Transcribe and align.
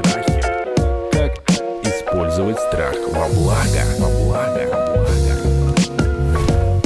Страхи. 0.00 0.42
Как 1.12 1.32
использовать 1.84 2.58
страх 2.58 2.94
во 3.12 3.28
благо? 3.28 3.82
Во 3.98 4.08
благо. 4.08 4.68
Во 4.70 4.86
благо. 4.94 5.10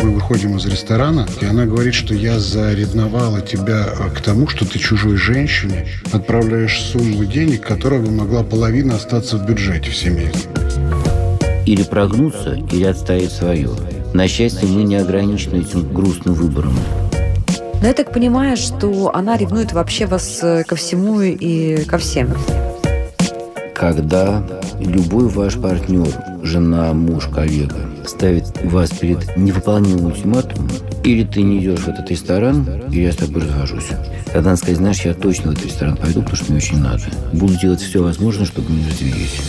Мы 0.02 0.10
выходим 0.10 0.56
из 0.56 0.66
ресторана, 0.66 1.26
и 1.40 1.44
она 1.44 1.66
говорит, 1.66 1.94
что 1.94 2.14
я 2.14 2.38
заревновала 2.40 3.40
тебя 3.40 3.86
э, 3.86 4.10
к 4.10 4.20
тому, 4.20 4.48
что 4.48 4.66
ты 4.66 4.78
чужой 4.78 5.16
женщине 5.16 5.86
отправляешь 6.12 6.80
сумму 6.80 7.24
денег, 7.24 7.62
которая 7.66 8.00
бы 8.00 8.10
могла 8.10 8.42
половина 8.42 8.96
остаться 8.96 9.36
в 9.36 9.46
бюджете 9.46 9.90
в 9.90 9.96
семье. 9.96 10.32
Или 11.64 11.84
прогнуться, 11.84 12.58
или 12.72 12.84
отстоять 12.84 13.32
свое. 13.32 13.70
На 14.14 14.28
счастье, 14.28 14.68
мы 14.68 14.84
не 14.84 14.94
ограничены 14.94 15.56
этим 15.56 15.92
грустным 15.92 16.34
выбором. 16.34 16.72
Но 17.80 17.88
я 17.88 17.92
так 17.92 18.12
понимаю, 18.12 18.56
что 18.56 19.10
она 19.12 19.36
ревнует 19.36 19.72
вообще 19.72 20.06
вас 20.06 20.38
э, 20.40 20.62
ко 20.62 20.76
всему 20.76 21.20
и 21.20 21.84
ко 21.84 21.98
всем. 21.98 22.32
Когда 23.74 24.40
любой 24.78 25.28
ваш 25.28 25.56
партнер, 25.56 26.06
жена, 26.44 26.92
муж, 26.94 27.26
коллега 27.26 27.90
ставит 28.06 28.44
вас 28.62 28.90
перед 28.90 29.36
невыполнимым 29.36 30.06
ультиматумом, 30.06 30.70
или 31.02 31.24
ты 31.24 31.42
не 31.42 31.58
идешь 31.58 31.80
в 31.80 31.88
этот 31.88 32.08
ресторан, 32.08 32.68
или 32.92 33.00
я 33.00 33.12
с 33.12 33.16
тобой 33.16 33.42
развожусь. 33.42 33.88
Тогда 34.26 34.50
надо 34.50 34.56
сказать, 34.58 34.76
знаешь, 34.76 35.00
я 35.00 35.14
точно 35.14 35.50
в 35.50 35.54
этот 35.54 35.66
ресторан 35.66 35.96
пойду, 35.96 36.20
потому 36.20 36.36
что 36.36 36.52
мне 36.52 36.58
очень 36.58 36.78
надо. 36.78 37.02
Буду 37.32 37.58
делать 37.58 37.80
все 37.80 38.00
возможное, 38.00 38.46
чтобы 38.46 38.72
не 38.72 38.86
развелись. 38.86 39.40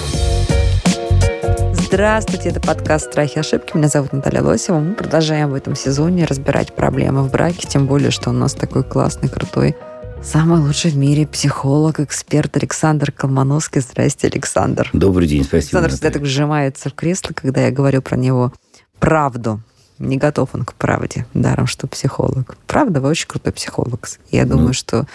Здравствуйте, 1.95 2.49
это 2.49 2.59
подкаст 2.59 3.09
«Страхи 3.09 3.37
и 3.37 3.39
ошибки». 3.39 3.77
Меня 3.77 3.87
зовут 3.87 4.11
Наталья 4.11 4.41
Лосева. 4.41 4.79
Мы 4.79 4.95
продолжаем 4.95 5.51
в 5.51 5.53
этом 5.53 5.77
сезоне 5.77 6.25
разбирать 6.25 6.75
проблемы 6.75 7.23
в 7.23 7.31
браке, 7.31 7.65
тем 7.69 7.87
более, 7.87 8.11
что 8.11 8.31
у 8.31 8.33
нас 8.33 8.53
такой 8.53 8.83
классный, 8.83 9.29
крутой, 9.29 9.77
самый 10.21 10.59
лучший 10.59 10.91
в 10.91 10.97
мире 10.97 11.25
психолог, 11.25 12.01
эксперт 12.01 12.57
Александр 12.57 13.13
Колмановский. 13.13 13.79
Здрасте, 13.79 14.27
Александр. 14.27 14.89
Добрый 14.91 15.25
день, 15.25 15.45
спасибо. 15.45 15.79
Александр 15.79 15.89
всегда 15.91 16.11
так 16.11 16.25
сжимается 16.25 16.89
в 16.89 16.95
кресло, 16.95 17.31
когда 17.33 17.61
я 17.61 17.71
говорю 17.71 18.01
про 18.01 18.17
него 18.17 18.51
правду. 18.99 19.61
Не 19.97 20.17
готов 20.17 20.49
он 20.51 20.65
к 20.65 20.73
правде, 20.73 21.25
даром, 21.33 21.65
что 21.65 21.87
психолог. 21.87 22.57
Правда, 22.67 22.99
вы 22.99 23.07
очень 23.07 23.29
крутой 23.29 23.53
психолог. 23.53 24.09
Я 24.31 24.43
Ну. 24.43 24.57
думаю, 24.57 24.73
что 24.73 25.05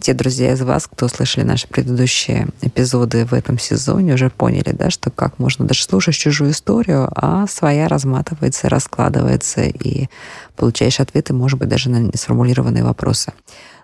те 0.00 0.14
друзья 0.14 0.52
из 0.52 0.62
вас, 0.62 0.86
кто 0.86 1.08
слышали 1.08 1.44
наши 1.44 1.68
предыдущие 1.68 2.48
эпизоды 2.62 3.26
в 3.26 3.34
этом 3.34 3.58
сезоне, 3.58 4.14
уже 4.14 4.30
поняли, 4.30 4.72
да, 4.72 4.90
что 4.90 5.10
как 5.10 5.38
можно 5.38 5.66
даже 5.66 5.84
слушать 5.84 6.14
чужую 6.16 6.52
историю, 6.52 7.08
а 7.14 7.46
своя 7.46 7.86
разматывается, 7.86 8.68
раскладывается, 8.68 9.62
и 9.62 10.08
получаешь 10.56 11.00
ответы, 11.00 11.34
может 11.34 11.58
быть, 11.58 11.68
даже 11.68 11.90
на 11.90 11.98
несформулированные 12.00 12.82
вопросы. 12.82 13.32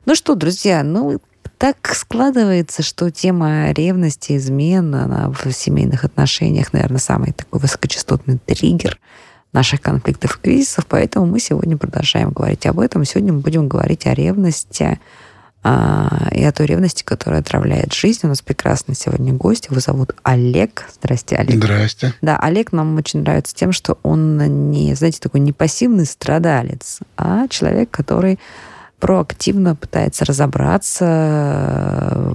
Ну 0.07 0.15
что, 0.15 0.35
друзья, 0.35 0.83
ну 0.83 1.21
так 1.59 1.77
складывается, 1.95 2.83
что 2.83 3.11
тема 3.11 3.71
ревности, 3.73 4.37
измен 4.37 4.95
она 4.95 5.31
в 5.31 5.53
семейных 5.53 6.05
отношениях, 6.05 6.73
наверное, 6.73 6.99
самый 6.99 7.33
такой 7.33 7.61
высокочастотный 7.61 8.39
триггер 8.39 8.99
наших 9.53 9.81
конфликтов 9.81 10.37
и 10.37 10.41
кризисов, 10.41 10.87
поэтому 10.87 11.27
мы 11.27 11.41
сегодня 11.41 11.77
продолжаем 11.77 12.31
говорить 12.31 12.67
об 12.67 12.81
этом. 12.81 13.05
Сегодня 13.05 13.33
мы 13.33 13.41
будем 13.41 13.67
говорить 13.69 14.07
о 14.07 14.15
ревности 14.15 15.01
а, 15.71 16.29
и 16.33 16.43
о 16.45 16.53
той 16.53 16.65
ревности, 16.65 17.03
которая 17.03 17.41
отравляет 17.41 17.93
жизнь. 17.93 18.21
У 18.23 18.29
нас 18.29 18.41
прекрасный 18.41 18.95
сегодня 18.95 19.35
гость, 19.35 19.67
его 19.67 19.79
зовут 19.81 20.15
Олег. 20.23 20.89
Здрасте, 20.95 21.37
Олег. 21.37 21.57
Здрасте. 21.57 22.15
Да, 22.23 22.39
Олег 22.39 22.73
нам 22.73 22.97
очень 22.97 23.21
нравится 23.21 23.55
тем, 23.55 23.73
что 23.73 23.99
он 24.03 24.71
не, 24.71 24.95
знаете, 24.95 25.19
такой 25.21 25.41
не 25.41 25.53
пассивный 25.53 26.07
страдалец, 26.07 27.01
а 27.19 27.49
человек, 27.49 27.91
который 27.91 28.39
проактивно 28.99 29.77
пытается 29.77 30.25
разобраться, 30.25 31.05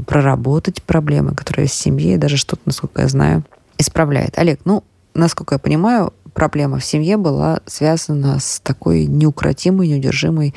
проработать 0.06 0.84
проблемы, 0.84 1.33
которые 1.33 1.67
в 1.67 1.73
семье, 1.73 2.14
и 2.14 2.17
даже 2.17 2.38
что-то, 2.38 2.61
насколько 2.65 3.02
я 3.02 3.08
знаю, 3.08 3.44
исправляет. 3.80 4.38
Олег, 4.38 4.60
ну, 4.65 4.83
насколько 5.15 5.55
я 5.55 5.60
понимаю, 5.60 6.14
проблема 6.33 6.80
в 6.80 6.86
семье 6.86 7.17
была 7.17 7.61
связана 7.66 8.39
с 8.39 8.60
такой 8.60 9.05
неукротимой, 9.05 9.88
неудержимой 9.88 10.54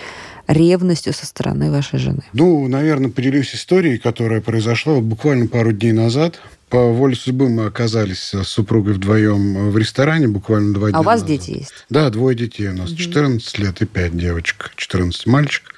ревностью 0.47 1.13
со 1.13 1.27
стороны 1.27 1.71
вашей 1.71 1.99
жены. 1.99 2.23
Ну, 2.33 2.67
наверное, 2.69 3.11
поделюсь 3.11 3.55
историей, 3.55 3.99
которая 3.99 4.41
произошла 4.41 4.95
вот 4.95 5.05
буквально 5.05 5.49
пару 5.49 5.73
дней 5.73 5.93
назад. 5.93 6.41
По 6.69 6.91
воле 6.93 7.15
судьбы 7.15 7.49
мы 7.49 7.67
оказались 7.67 8.19
с 8.35 8.43
супругой 8.45 8.95
вдвоем 8.95 9.71
в 9.71 9.79
ресторане 9.79 10.27
буквально 10.29 10.75
два 10.75 10.91
дня 10.91 10.99
А 10.99 11.01
у 11.01 11.05
вас 11.05 11.21
назад. 11.23 11.29
дети 11.29 11.51
есть? 11.59 11.73
Да, 11.91 12.11
двое 12.11 12.37
детей 12.37 12.69
у 12.69 12.73
нас. 12.73 12.91
14 12.91 13.59
лет 13.59 13.83
и 13.83 13.87
5 13.87 14.17
девочек. 14.17 14.73
14 14.77 15.27
мальчик. 15.27 15.73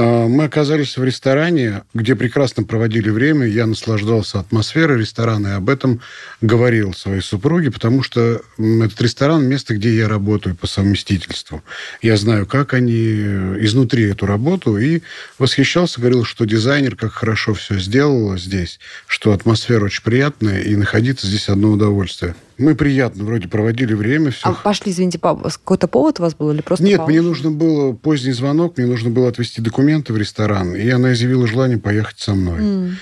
А, 0.00 0.28
Мы 0.28 0.44
оказались 0.44 0.96
в 0.96 1.02
ресторане, 1.02 1.82
где 1.92 2.14
прекрасно 2.14 2.62
проводили 2.62 3.10
время. 3.10 3.46
Я 3.48 3.66
наслаждался 3.66 4.38
атмосферой 4.38 5.00
ресторана 5.00 5.48
и 5.48 5.50
об 5.52 5.68
этом 5.68 6.00
говорил 6.40 6.94
своей 6.94 7.20
супруге, 7.20 7.72
потому 7.72 8.04
что 8.04 8.40
этот 8.58 9.00
ресторан– 9.02 9.44
место, 9.48 9.74
где 9.74 9.96
я 9.96 10.06
работаю 10.06 10.54
по 10.54 10.68
совместительству. 10.68 11.64
Я 12.00 12.16
знаю, 12.16 12.46
как 12.46 12.74
они 12.74 12.94
э, 12.94 13.56
изнутри 13.62 14.04
эту 14.04 14.26
работу, 14.26 14.78
и 14.78 15.02
восхищался, 15.36 16.00
говорил, 16.00 16.22
что 16.22 16.44
дизайнер 16.44 16.94
как 16.94 17.12
хорошо 17.12 17.54
все 17.54 17.76
сделал 17.80 18.38
здесь, 18.38 18.78
что 19.08 19.32
атмосфера 19.32 19.86
очень 19.86 20.04
приятная, 20.04 20.60
и 20.60 20.76
находиться 20.76 21.26
здесь 21.26 21.48
одно 21.48 21.72
удовольствие. 21.72 22.36
Мы 22.58 22.74
приятно 22.74 23.22
вроде 23.24 23.46
проводили 23.46 23.94
время, 23.94 24.32
все 24.32 24.48
А 24.48 24.52
пошли, 24.52 24.90
извините, 24.90 25.18
по- 25.20 25.36
какой-то 25.36 25.86
повод 25.86 26.18
у 26.18 26.22
вас 26.24 26.34
был 26.34 26.50
или 26.50 26.60
просто 26.60 26.84
нет, 26.84 26.98
по 26.98 27.06
мне 27.06 27.22
нужно 27.22 27.52
было 27.52 27.92
поздний 27.92 28.32
звонок, 28.32 28.76
мне 28.76 28.86
нужно 28.86 29.10
было 29.10 29.28
отвезти 29.28 29.62
документы 29.62 30.12
в 30.12 30.16
ресторан, 30.16 30.74
и 30.74 30.88
она 30.90 31.12
изъявила 31.12 31.46
желание 31.46 31.78
поехать 31.78 32.18
со 32.18 32.34
мной. 32.34 32.58
М. 32.60 32.96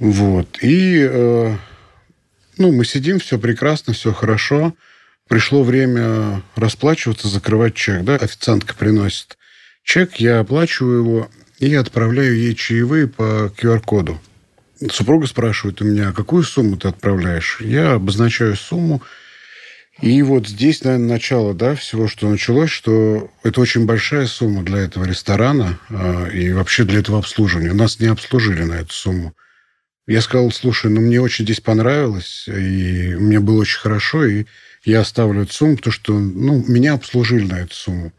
Вот. 0.00 0.58
И, 0.60 1.06
э, 1.08 1.54
ну, 2.58 2.72
мы 2.72 2.84
сидим, 2.84 3.20
все 3.20 3.38
прекрасно, 3.38 3.92
все 3.92 4.12
хорошо. 4.12 4.74
Пришло 5.28 5.62
время 5.62 6.42
расплачиваться, 6.56 7.28
закрывать 7.28 7.74
чек, 7.74 8.02
да, 8.02 8.16
официантка 8.16 8.74
приносит 8.74 9.38
чек, 9.84 10.16
я 10.16 10.40
оплачиваю 10.40 10.98
его 10.98 11.28
и 11.60 11.72
отправляю 11.74 12.34
ей 12.36 12.54
чаевые 12.56 13.06
по 13.06 13.52
QR-коду. 13.56 14.18
Супруга 14.88 15.26
спрашивает 15.26 15.82
у 15.82 15.84
меня, 15.84 16.08
«А 16.08 16.12
какую 16.12 16.42
сумму 16.42 16.76
ты 16.76 16.88
отправляешь? 16.88 17.58
Я 17.60 17.92
обозначаю 17.92 18.56
сумму. 18.56 19.02
И 20.00 20.22
вот 20.22 20.48
здесь, 20.48 20.82
наверное, 20.82 21.08
начало 21.08 21.52
да, 21.52 21.74
всего, 21.74 22.08
что 22.08 22.30
началось, 22.30 22.70
что 22.70 23.30
это 23.42 23.60
очень 23.60 23.84
большая 23.84 24.26
сумма 24.26 24.62
для 24.62 24.78
этого 24.78 25.04
ресторана 25.04 25.78
э, 25.90 26.30
и 26.32 26.52
вообще 26.52 26.84
для 26.84 27.00
этого 27.00 27.18
обслуживания. 27.18 27.74
Нас 27.74 28.00
не 28.00 28.06
обслужили 28.06 28.62
на 28.62 28.74
эту 28.74 28.94
сумму. 28.94 29.34
Я 30.06 30.22
сказал, 30.22 30.50
слушай, 30.52 30.90
ну 30.90 31.02
мне 31.02 31.20
очень 31.20 31.44
здесь 31.44 31.60
понравилось, 31.60 32.48
и 32.48 33.14
мне 33.16 33.40
было 33.40 33.60
очень 33.60 33.78
хорошо, 33.78 34.24
и 34.24 34.46
я 34.84 35.00
оставлю 35.00 35.42
эту 35.42 35.52
сумму, 35.52 35.76
потому 35.76 35.92
что 35.92 36.18
ну, 36.18 36.64
меня 36.66 36.94
обслужили 36.94 37.44
на 37.44 37.60
эту 37.60 37.74
сумму. 37.74 38.12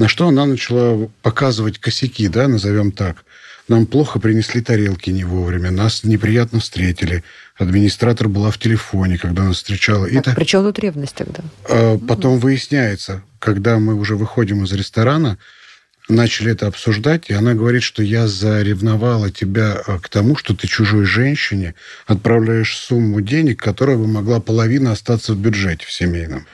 На 0.00 0.08
что 0.08 0.26
она 0.26 0.46
начала 0.46 1.08
показывать 1.22 1.78
косяки, 1.78 2.26
да, 2.26 2.48
назовем 2.48 2.90
так. 2.90 3.24
Нам 3.70 3.86
плохо 3.86 4.18
принесли 4.18 4.60
тарелки 4.62 5.10
не 5.10 5.22
вовремя, 5.22 5.70
нас 5.70 6.02
неприятно 6.02 6.58
встретили. 6.58 7.22
Администратор 7.56 8.26
была 8.28 8.50
в 8.50 8.58
телефоне, 8.58 9.16
когда 9.16 9.44
нас 9.44 9.58
встречала. 9.58 10.08
Так, 10.08 10.24
так- 10.24 10.34
при 10.34 10.44
чем 10.44 10.64
тут 10.64 10.80
ревность 10.80 11.14
тогда? 11.14 11.44
а 11.68 11.96
Потом 11.96 12.40
выясняется, 12.40 13.22
когда 13.38 13.78
мы 13.78 13.94
уже 13.94 14.16
выходим 14.16 14.64
из 14.64 14.72
ресторана, 14.72 15.38
начали 16.08 16.50
это 16.50 16.66
обсуждать, 16.66 17.30
и 17.30 17.32
она 17.32 17.54
говорит, 17.54 17.84
что 17.84 18.02
я 18.02 18.26
заревновала 18.26 19.30
тебя 19.30 19.80
э, 19.86 19.98
к 20.00 20.08
тому, 20.08 20.34
что 20.34 20.56
ты 20.56 20.66
чужой 20.66 21.04
женщине 21.04 21.76
отправляешь 22.08 22.76
сумму 22.76 23.20
денег, 23.20 23.62
которая 23.62 23.96
бы 23.96 24.08
могла 24.08 24.40
половина 24.40 24.90
остаться 24.90 25.32
в 25.32 25.38
бюджете 25.38 25.86
в 25.86 25.92
семейном. 25.92 26.44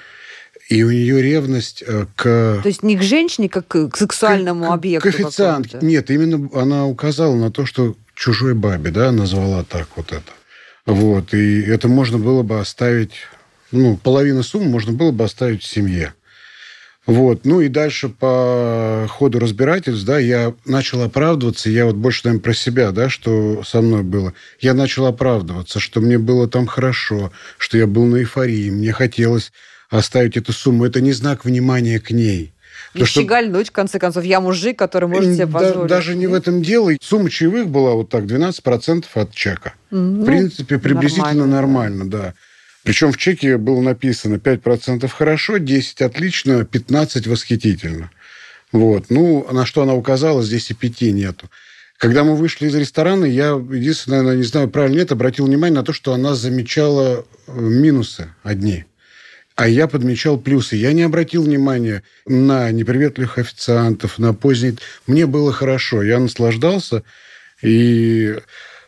И 0.69 0.83
у 0.83 0.91
нее 0.91 1.23
ревность 1.23 1.83
э, 1.87 2.07
к... 2.17 2.25
То 2.63 2.63
есть 2.65 2.83
не 2.83 2.97
к 2.97 3.03
женщине, 3.03 3.49
как 3.49 3.69
к 3.69 3.97
сексуальному 3.97 4.67
к- 4.67 4.75
объекту. 4.75 5.09
К 5.09 5.15
официантке. 5.15 5.79
Нет, 5.81 6.11
именно 6.11 6.49
она 6.55 6.87
указала 6.87 7.37
на 7.37 7.53
то, 7.53 7.67
что 7.67 7.97
чужой 8.15 8.55
бабе, 8.55 8.91
да, 8.91 9.13
назвала 9.13 9.63
так 9.63 9.89
вот 9.97 10.13
это. 10.13 10.33
Вот. 10.85 11.35
И 11.35 11.63
это 11.63 11.89
можно 11.89 12.19
было 12.19 12.43
бы 12.43 12.59
оставить, 12.59 13.13
ну, 13.71 13.97
половину 13.97 14.43
суммы 14.43 14.69
можно 14.69 14.93
было 14.93 15.13
бы 15.13 15.25
оставить 15.25 15.63
в 15.63 15.67
семье. 15.67 16.15
Вот. 17.07 17.45
Ну 17.45 17.61
и 17.61 17.69
дальше 17.69 18.09
по 18.09 19.07
ходу 19.09 19.39
разбирательств, 19.39 20.05
да, 20.05 20.19
я 20.19 20.53
начал 20.65 21.03
оправдываться. 21.03 21.71
Я 21.71 21.87
вот 21.87 21.95
больше, 21.95 22.23
наверное, 22.25 22.43
про 22.43 22.55
себя, 22.55 22.91
да, 22.91 23.09
что 23.09 23.63
со 23.63 23.81
мной 23.81 24.03
было. 24.03 24.33
Я 24.59 24.75
начал 24.75 25.07
оправдываться, 25.07 25.79
что 25.79 26.01
мне 26.01 26.19
было 26.19 26.49
там 26.49 26.67
хорошо, 26.67 27.31
что 27.59 27.79
я 27.79 27.87
был 27.87 28.07
на 28.07 28.17
эйфории, 28.17 28.71
мне 28.71 28.93
хотелось 28.93 29.53
оставить 29.91 30.37
эту 30.37 30.53
сумму. 30.53 30.85
Это 30.85 31.01
не 31.01 31.13
знак 31.13 31.45
внимания 31.45 31.99
к 32.01 32.11
ней. 32.11 32.53
Не 32.95 33.05
что- 33.05 33.21
щегольнуть, 33.23 33.69
в 33.69 33.73
конце 33.73 33.99
концов. 33.99 34.25
Я 34.25 34.41
мужик, 34.41 34.79
который 34.79 35.09
может 35.09 35.35
себе 35.35 35.47
Да- 35.47 35.53
позволить. 35.59 35.89
даже 35.89 36.15
не 36.15 36.27
в 36.27 36.35
этом 36.35 36.63
дело. 36.63 36.93
Сумма 37.01 37.31
чаевых 37.31 37.69
была 37.69 37.93
вот 37.95 38.09
так, 38.11 38.27
12% 38.27 39.07
от 39.15 39.33
чека. 39.35 39.75
М, 39.91 40.17
В 40.17 40.19
ну, 40.21 40.27
принципе, 40.27 40.79
приблизительно 40.79 41.47
нормально, 41.47 42.05
нормально, 42.05 42.11
да. 42.11 42.35
Причем 42.85 43.13
в 43.13 43.17
чеке 43.17 43.57
было 43.57 43.81
написано 43.81 44.39
5% 44.39 45.13
хорошо, 45.13 45.57
10 45.59 46.03
отлично, 46.03 46.65
15 46.65 47.27
восхитительно. 47.27 48.11
Вот. 48.73 49.07
Ну, 49.11 49.47
на 49.51 49.67
что 49.67 49.83
она 49.83 49.95
указала, 49.95 50.43
здесь 50.43 50.71
и 50.71 50.75
пяти 50.75 51.13
нету. 51.13 51.49
Когда 51.99 52.25
мы 52.25 52.37
вышли 52.37 52.67
из 52.67 52.75
ресторана, 52.75 53.25
я, 53.25 53.51
единственное, 53.53 54.37
не 54.37 54.43
знаю, 54.45 54.69
правильно 54.69 54.97
нет, 54.99 55.13
обратил 55.13 55.47
внимание 55.47 55.77
на 55.81 55.83
то, 55.85 55.93
что 55.95 56.13
она 56.13 56.35
замечала 56.35 57.25
э, 57.47 57.59
минусы 57.59 58.29
одни. 58.43 58.85
А 59.57 59.69
я 59.69 59.89
подмечал 59.89 60.39
плюсы. 60.39 60.77
Я 60.77 60.93
не 60.93 61.03
обратил 61.03 61.43
внимания 61.43 62.03
на 62.27 62.71
неприветливых 62.71 63.39
официантов, 63.39 64.19
на 64.19 64.35
поздний... 64.35 64.77
Мне 65.07 65.25
было 65.25 65.51
хорошо, 65.51 66.03
я 66.03 66.19
наслаждался. 66.19 67.03
И 67.63 68.37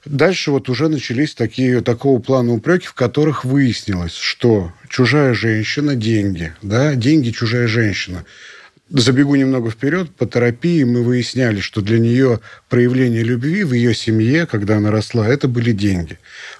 дальше 0.05 0.50
вот 0.50 0.69
уже 0.69 0.88
начались 0.88 1.35
такие, 1.35 1.81
такого 1.81 2.20
плана 2.20 2.53
упреки, 2.53 2.87
в 2.87 2.93
которых 2.93 3.47
выяснилось, 3.47 4.15
что 4.15 4.70
чужая 4.91 5.32
женщина– 5.32 5.94
деньги. 5.97 6.53
Да? 6.61 6.94
Деньги– 6.94 7.31
чужая 7.32 7.67
женщина. 7.67 8.26
Забегу 8.91 9.37
немного 9.37 9.71
вперед. 9.71 10.11
По 10.17 10.26
терапии 10.26 10.85
мы 10.85 11.03
выясняли, 11.03 11.61
что 11.61 11.81
для 11.81 11.99
нее 11.99 12.41
проявление 12.69 13.23
любви 13.23 13.64
в 13.64 13.73
ее 13.73 13.94
семье, 13.94 14.44
когда 14.44 14.76
она 14.76 14.91
росла, 14.91 15.26
это 15.26 15.49
были 15.49 15.73
деньги. 15.73 16.19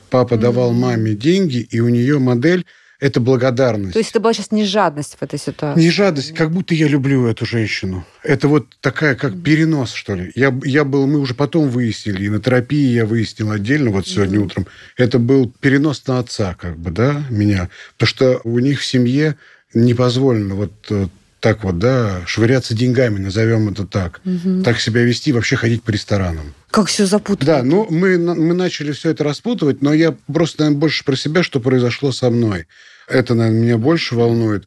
Папа 0.08 0.34
mm-hmm. 0.34 0.40
давал 0.40 0.72
маме 0.72 1.12
деньги, 1.12 1.58
и 1.58 1.81
у 1.81 1.90
нее 1.90 2.19
модель 2.19 2.64
это 3.00 3.21
благодарность. 3.21 3.93
То 3.93 3.99
есть 4.00 4.11
это 4.11 4.21
была 4.21 4.33
сейчас 4.33 4.50
не 4.50 4.65
жадность 4.65 5.17
в 5.19 5.23
этой 5.23 5.39
ситуации? 5.39 5.81
Не 5.81 5.91
жадность, 5.91 6.35
как 6.35 6.50
будто 6.50 6.75
я 6.75 6.89
люблю 6.89 7.27
эту 7.27 7.47
женщину. 7.47 8.05
Это 8.25 8.49
вот 8.49 8.67
такая, 8.81 9.15
как 9.15 9.41
перенос, 9.41 9.93
что 9.93 10.15
ли. 10.15 10.33
Я, 10.35 10.56
я 10.65 10.85
был, 10.85 11.06
мы 11.06 11.21
уже 11.21 11.35
потом 11.35 11.69
выяснили, 11.69 12.25
и 12.25 12.29
на 12.29 12.41
терапии 12.41 12.93
я 12.93 13.06
выяснил 13.06 13.53
отдельно, 13.53 13.91
вот 13.91 14.09
сегодня 14.09 14.39
mm-hmm. 14.39 14.45
утром, 14.45 14.67
это 14.97 15.19
был 15.19 15.53
перенос 15.61 16.06
на 16.06 16.19
отца, 16.19 16.55
как 16.55 16.77
бы, 16.77 16.91
да, 16.91 17.25
меня. 17.31 17.69
Потому 17.97 18.09
что 18.09 18.41
у 18.43 18.59
них 18.59 18.81
в 18.81 18.85
семье 18.85 19.37
не 19.75 19.95
позволено 19.95 20.56
вот 20.56 20.73
э, 20.91 21.06
так 21.40 21.62
вот, 21.62 21.79
да, 21.79 22.23
швыряться 22.26 22.75
деньгами, 22.75 23.19
назовем 23.19 23.69
это 23.69 23.87
так. 23.87 24.20
Угу. 24.25 24.62
Так 24.62 24.81
себя 24.81 25.02
вести, 25.02 25.32
вообще 25.32 25.56
ходить 25.56 25.82
по 25.82 25.90
ресторанам. 25.90 26.55
Как 26.70 26.88
все 26.88 27.06
запутано. 27.06 27.46
Да, 27.46 27.62
ну 27.62 27.87
мы, 27.90 28.19
мы 28.19 28.55
начали 28.55 28.93
все 28.93 29.11
это 29.11 29.25
распутывать, 29.25 29.81
но 29.81 29.93
я 29.93 30.17
просто, 30.32 30.61
наверное, 30.62 30.81
больше 30.81 31.05
про 31.05 31.17
себя, 31.17 31.43
что 31.43 31.61
произошло 31.61 32.12
со 32.12 32.31
мной. 32.31 32.67
Это, 33.08 33.35
наверное, 33.35 33.61
меня 33.61 33.79
больше 33.79 34.14
волнует. 34.14 34.67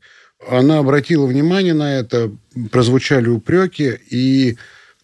Она 0.50 0.79
обратила 0.79 1.25
внимание 1.25 1.73
на 1.73 2.00
это, 2.00 2.31
прозвучали 2.71 3.27
упреки, 3.27 3.91
и, 4.09 4.57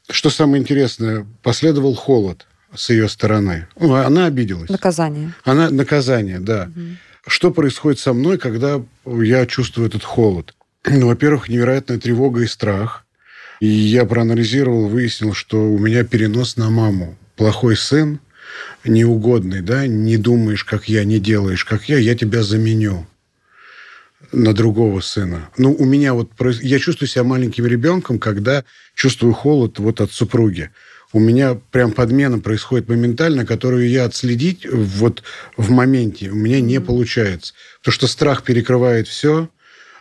что 0.10 0.30
самое 0.30 0.62
интересное, 0.62 1.28
последовал 1.44 1.94
холод 1.94 2.48
с 2.74 2.90
ее 2.90 3.08
стороны. 3.08 3.68
Ну, 3.80 3.94
она 3.94 4.26
обиделась. 4.26 4.70
Наказание. 4.70 5.34
Она, 5.44 5.70
наказание, 5.70 6.40
да. 6.40 6.70
Угу. 6.76 6.82
Что 7.28 7.52
происходит 7.52 8.00
со 8.00 8.14
мной, 8.14 8.38
когда 8.38 8.82
я 9.06 9.46
чувствую 9.46 9.88
этот 9.88 10.04
холод? 10.04 10.56
Ну, 10.90 11.08
во-первых, 11.08 11.50
невероятная 11.50 11.98
тревога 11.98 12.42
и 12.44 12.48
страх. 12.48 13.06
И 13.60 13.68
я 13.68 14.06
проанализировал, 14.06 14.88
выяснил, 14.88 15.34
что 15.34 15.62
у 15.62 15.78
меня 15.78 16.04
перенос 16.04 16.56
на 16.56 16.70
маму. 16.70 17.18
Плохой 17.36 17.76
сын, 17.76 18.20
неугодный, 18.86 19.62
да, 19.62 19.86
не 19.86 20.18
думаешь, 20.18 20.64
как 20.64 20.88
я, 20.88 21.04
не 21.04 21.20
делаешь, 21.20 21.66
как 21.66 21.90
я, 21.90 21.98
я 21.98 22.16
тебя 22.16 22.42
заменю 22.42 23.06
на 24.32 24.54
другого 24.54 25.02
сына. 25.02 25.50
Ну, 25.58 25.74
у 25.74 25.86
меня 25.86 26.14
вот... 26.14 26.32
Я 26.62 26.80
чувствую 26.80 27.10
себя 27.10 27.24
маленьким 27.24 27.66
ребенком, 27.66 28.18
когда 28.20 28.64
чувствую 28.96 29.34
холод 29.34 29.80
вот 29.80 30.00
от 30.00 30.12
супруги. 30.12 30.72
У 31.12 31.20
меня 31.20 31.56
прям 31.72 31.92
подмена 31.92 32.40
происходит 32.40 32.90
моментально, 32.90 33.46
которую 33.46 33.90
я 33.90 34.06
отследить 34.06 34.66
вот 34.70 35.24
в 35.56 35.70
моменте 35.70 36.30
у 36.30 36.36
меня 36.36 36.62
не 36.62 36.80
получается. 36.80 37.54
Потому 37.80 37.94
что 37.94 38.08
страх 38.08 38.44
перекрывает 38.44 39.08
все, 39.08 39.50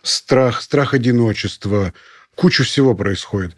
страх, 0.06 0.62
страх 0.62 0.94
одиночества, 0.94 1.92
куча 2.34 2.64
всего 2.64 2.94
происходит. 2.94 3.54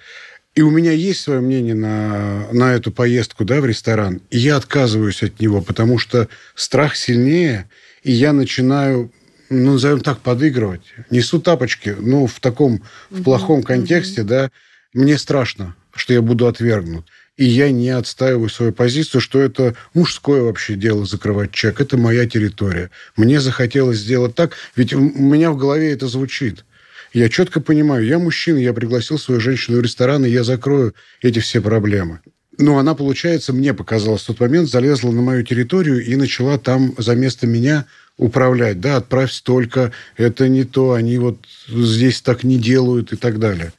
И 0.54 0.62
у 0.62 0.70
меня 0.70 0.92
есть 0.92 1.20
свое 1.20 1.40
мнение 1.40 1.74
на, 1.74 2.48
на 2.52 2.74
эту 2.74 2.90
поездку 2.90 3.44
да, 3.44 3.60
в 3.60 3.66
ресторан, 3.66 4.20
и 4.30 4.38
я 4.38 4.56
отказываюсь 4.56 5.22
от 5.22 5.38
него, 5.40 5.60
потому 5.60 5.98
что 5.98 6.28
страх 6.54 6.96
сильнее, 6.96 7.68
и 8.02 8.10
я 8.10 8.32
начинаю, 8.32 9.12
ну, 9.50 9.74
назовем 9.74 10.00
так, 10.00 10.18
подыгрывать. 10.20 10.82
Несу 11.10 11.40
тапочки, 11.40 11.94
ну, 11.98 12.26
в 12.26 12.40
таком, 12.40 12.82
в 13.10 13.22
плохом 13.22 13.62
контексте, 13.62 14.22
да, 14.24 14.50
мне 14.92 15.18
страшно, 15.18 15.76
что 15.94 16.12
я 16.12 16.22
буду 16.22 16.46
отвергнут. 16.48 17.06
И 17.38 17.44
я 17.44 17.70
не 17.70 17.90
отстаиваю 17.90 18.49
свою 18.49 18.73
позицию, 18.73 19.20
что 19.20 19.40
это 19.40 19.76
мужское 19.94 20.43
вообще 20.43 20.75
дело 20.75 21.06
закрывать 21.06 21.52
чек. 21.52 21.81
Это 21.81 21.96
моя 21.96 22.26
территория. 22.26 22.90
Мне 23.17 23.40
захотелось 23.40 23.99
сделать 23.99 24.35
так, 24.35 24.56
ведь 24.75 24.93
у 24.93 25.00
меня 25.00 25.52
в 25.52 25.56
голове 25.56 25.93
это 25.93 26.08
звучит. 26.08 26.64
Я 27.12 27.29
четко 27.29 27.61
понимаю, 27.61 28.05
я 28.05 28.19
мужчина, 28.19 28.58
я 28.58 28.73
пригласил 28.73 29.19
свою 29.19 29.40
женщину 29.40 29.79
в 29.79 29.82
ресторан, 29.82 30.26
и 30.26 30.31
я 30.31 30.43
закрою 30.43 30.94
эти 31.23 31.38
все 31.38 31.61
проблемы. 31.61 32.20
Но 32.58 32.76
она, 32.76 32.96
получается, 32.96 33.52
мне 33.52 33.73
показалось 33.73 34.23
в 34.23 34.26
тот 34.26 34.41
момент, 34.41 34.69
залезла 34.69 35.12
на 35.12 35.23
мою 35.23 35.44
территорию 35.44 36.05
и 36.05 36.17
начала 36.17 36.58
там 36.58 36.94
за 36.99 37.14
место 37.14 37.46
меня 37.46 37.87
управлять. 38.17 38.81
Да, 38.81 38.96
отправь 38.96 39.32
столько, 39.32 39.93
это 40.17 40.49
не 40.49 40.64
то, 40.64 40.94
они 40.94 41.19
вот 41.19 41.38
здесь 41.69 42.20
так 42.20 42.43
не 42.43 42.58
делают 42.58 43.12
и 43.12 43.17
так 43.17 43.38
далее. 43.38 43.73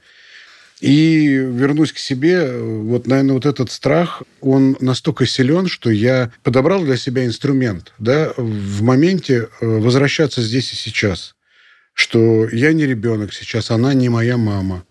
И 0.79 1.27
вернусь 1.27 1.91
к 1.91 1.97
себе, 1.97 2.57
вот, 2.57 3.05
наверное, 3.05 3.33
вот 3.33 3.45
этот 3.45 3.69
страх, 3.69 4.23
он 4.39 4.77
настолько 4.79 5.25
силен, 5.25 5.67
что 5.67 5.89
я 5.89 6.31
подобрал 6.41 6.83
для 6.83 6.95
себя 6.95 7.25
инструмент, 7.25 7.93
да, 7.99 8.31
в 8.37 8.81
моменте 8.81 9.49
э, 9.59 9.65
возвращаться 9.65 10.41
здесь 10.41 10.71
и 10.71 10.77
сейчас. 10.77 11.35
Что 11.93 12.47
я 12.47 12.71
не 12.71 12.85
ребенок 12.85 13.33
сейчас, 13.33 13.71
она 13.71 13.93
не 13.93 14.07
моя 14.07 14.37
мама. 14.37 14.85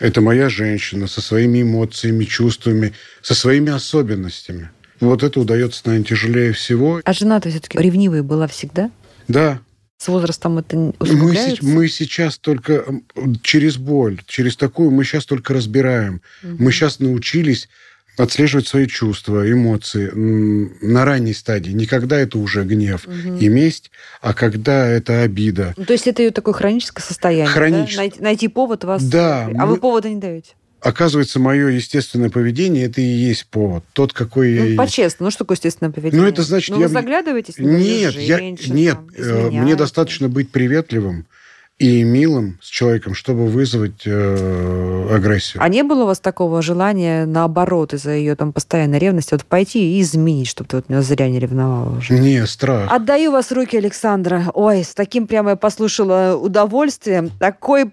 Это 0.00 0.20
моя 0.20 0.48
женщина 0.48 1.06
со 1.06 1.20
своими 1.20 1.62
эмоциями, 1.62 2.24
чувствами, 2.24 2.92
со 3.20 3.36
своими 3.36 3.70
особенностями. 3.70 4.70
Вот 4.98 5.22
это 5.22 5.38
удается, 5.38 5.82
наверное, 5.84 6.06
тяжелее 6.06 6.52
всего. 6.52 7.00
А 7.04 7.12
жена-то 7.12 7.48
все-таки 7.48 7.78
ревнивой 7.78 8.22
была 8.22 8.48
всегда? 8.48 8.90
Да, 9.28 9.60
с 10.02 10.08
возрастом 10.08 10.58
это? 10.58 10.76
Мы, 10.76 11.56
мы 11.62 11.88
сейчас 11.88 12.38
только 12.38 12.84
через 13.42 13.76
боль, 13.76 14.20
через 14.26 14.56
такую 14.56 14.90
мы 14.90 15.04
сейчас 15.04 15.26
только 15.26 15.54
разбираем. 15.54 16.20
Угу. 16.42 16.56
Мы 16.58 16.72
сейчас 16.72 16.98
научились 16.98 17.68
отслеживать 18.18 18.66
свои 18.66 18.86
чувства, 18.88 19.50
эмоции 19.50 20.10
на 20.12 21.04
ранней 21.04 21.34
стадии. 21.34 21.70
Никогда 21.70 22.18
это 22.18 22.38
уже 22.38 22.64
гнев 22.64 23.06
угу. 23.06 23.36
и 23.38 23.48
месть, 23.48 23.90
а 24.20 24.34
когда 24.34 24.88
это 24.88 25.22
обида. 25.22 25.74
То 25.86 25.92
есть 25.92 26.08
это 26.08 26.22
ее 26.22 26.32
такое 26.32 26.54
хроническое 26.54 27.04
состояние, 27.04 27.46
Хронич... 27.46 27.92
да? 27.92 27.96
Найти, 27.98 28.20
найти 28.20 28.48
повод 28.48 28.84
вас... 28.84 29.04
Да. 29.04 29.44
А 29.46 29.66
мы... 29.66 29.74
вы 29.74 29.76
повода 29.76 30.08
не 30.10 30.20
даете? 30.20 30.54
Оказывается, 30.82 31.38
мое 31.38 31.68
естественное 31.68 32.30
поведение 32.30 32.86
это 32.86 33.00
и 33.00 33.04
есть 33.04 33.46
повод. 33.46 33.84
Тот, 33.92 34.12
какой 34.12 34.58
ну, 34.58 34.64
я 34.64 34.76
По-честному, 34.76 35.26
ну 35.26 35.30
что 35.30 35.40
такое 35.40 35.56
естественное 35.56 35.92
поведение? 35.92 36.22
Ну, 36.22 36.28
это 36.28 36.42
значит... 36.42 36.74
Ну, 36.74 36.80
я... 36.80 36.88
вы 36.88 36.92
заглядываетесь 36.92 37.58
на 37.58 37.62
Нет, 37.62 38.12
женщин, 38.12 38.74
я... 38.74 38.74
нет. 38.74 38.96
Там, 38.96 39.08
э, 39.16 39.50
мне 39.50 39.76
достаточно 39.76 40.28
быть 40.28 40.50
приветливым 40.50 41.26
и 41.78 42.04
милым 42.04 42.58
с 42.62 42.68
человеком, 42.68 43.14
чтобы 43.14 43.46
вызвать 43.46 44.02
э, 44.04 45.08
агрессию. 45.10 45.62
А 45.62 45.68
не 45.68 45.82
было 45.82 46.04
у 46.04 46.06
вас 46.06 46.20
такого 46.20 46.62
желания, 46.62 47.26
наоборот, 47.26 47.92
из-за 47.94 48.12
ее 48.12 48.36
там 48.36 48.52
постоянной 48.52 48.98
ревности, 48.98 49.32
вот 49.32 49.44
пойти 49.44 49.98
и 49.98 50.00
изменить, 50.00 50.46
чтобы 50.48 50.68
ты 50.68 50.76
вот 50.76 50.88
меня 50.88 51.02
зря 51.02 51.28
не 51.28 51.40
ревновала 51.40 51.98
уже? 51.98 52.14
Не, 52.14 52.46
страх. 52.46 52.92
Отдаю 52.92 53.32
вас 53.32 53.50
руки, 53.50 53.76
Александра. 53.76 54.44
Ой, 54.54 54.84
с 54.84 54.94
таким 54.94 55.26
прямо 55.26 55.50
я 55.50 55.56
послушала 55.56 56.36
удовольствием. 56.36 57.30
Такой 57.40 57.90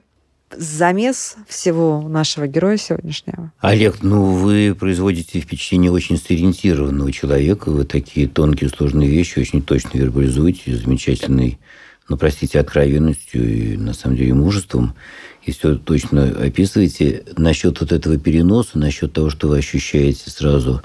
замес 0.55 1.35
всего 1.47 2.01
нашего 2.07 2.47
героя 2.47 2.77
сегодняшнего. 2.77 3.51
Олег, 3.59 3.97
ну 4.01 4.33
вы 4.33 4.75
производите 4.77 5.39
впечатление 5.39 5.91
очень 5.91 6.17
сориентированного 6.17 7.11
человека. 7.11 7.69
Вы 7.69 7.85
такие 7.85 8.27
тонкие, 8.27 8.69
сложные 8.69 9.09
вещи 9.09 9.39
очень 9.39 9.61
точно 9.61 9.97
вербализуете, 9.97 10.75
замечательной, 10.75 11.59
ну, 12.07 12.17
простите, 12.17 12.59
откровенностью 12.59 13.47
и, 13.47 13.77
на 13.77 13.93
самом 13.93 14.17
деле, 14.17 14.33
мужеством. 14.33 14.95
И 15.43 15.51
все 15.51 15.75
точно 15.75 16.23
описываете. 16.23 17.23
Насчет 17.37 17.79
вот 17.79 17.91
этого 17.91 18.17
переноса, 18.17 18.79
насчет 18.79 19.13
того, 19.13 19.29
что 19.29 19.47
вы 19.47 19.59
ощущаете 19.59 20.29
сразу 20.29 20.81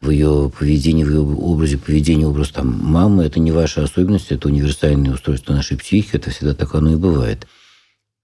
в 0.00 0.10
ее 0.10 0.50
поведении, 0.56 1.04
в 1.04 1.10
ее 1.10 1.20
образе 1.20 1.76
поведения, 1.76 2.26
образ 2.26 2.50
там 2.50 2.78
мамы, 2.82 3.24
это 3.24 3.40
не 3.40 3.52
ваша 3.52 3.82
особенность, 3.82 4.30
это 4.30 4.48
универсальное 4.48 5.12
устройство 5.12 5.52
нашей 5.52 5.76
психики, 5.76 6.16
это 6.16 6.30
всегда 6.30 6.54
так 6.54 6.74
оно 6.74 6.92
и 6.92 6.96
бывает. 6.96 7.46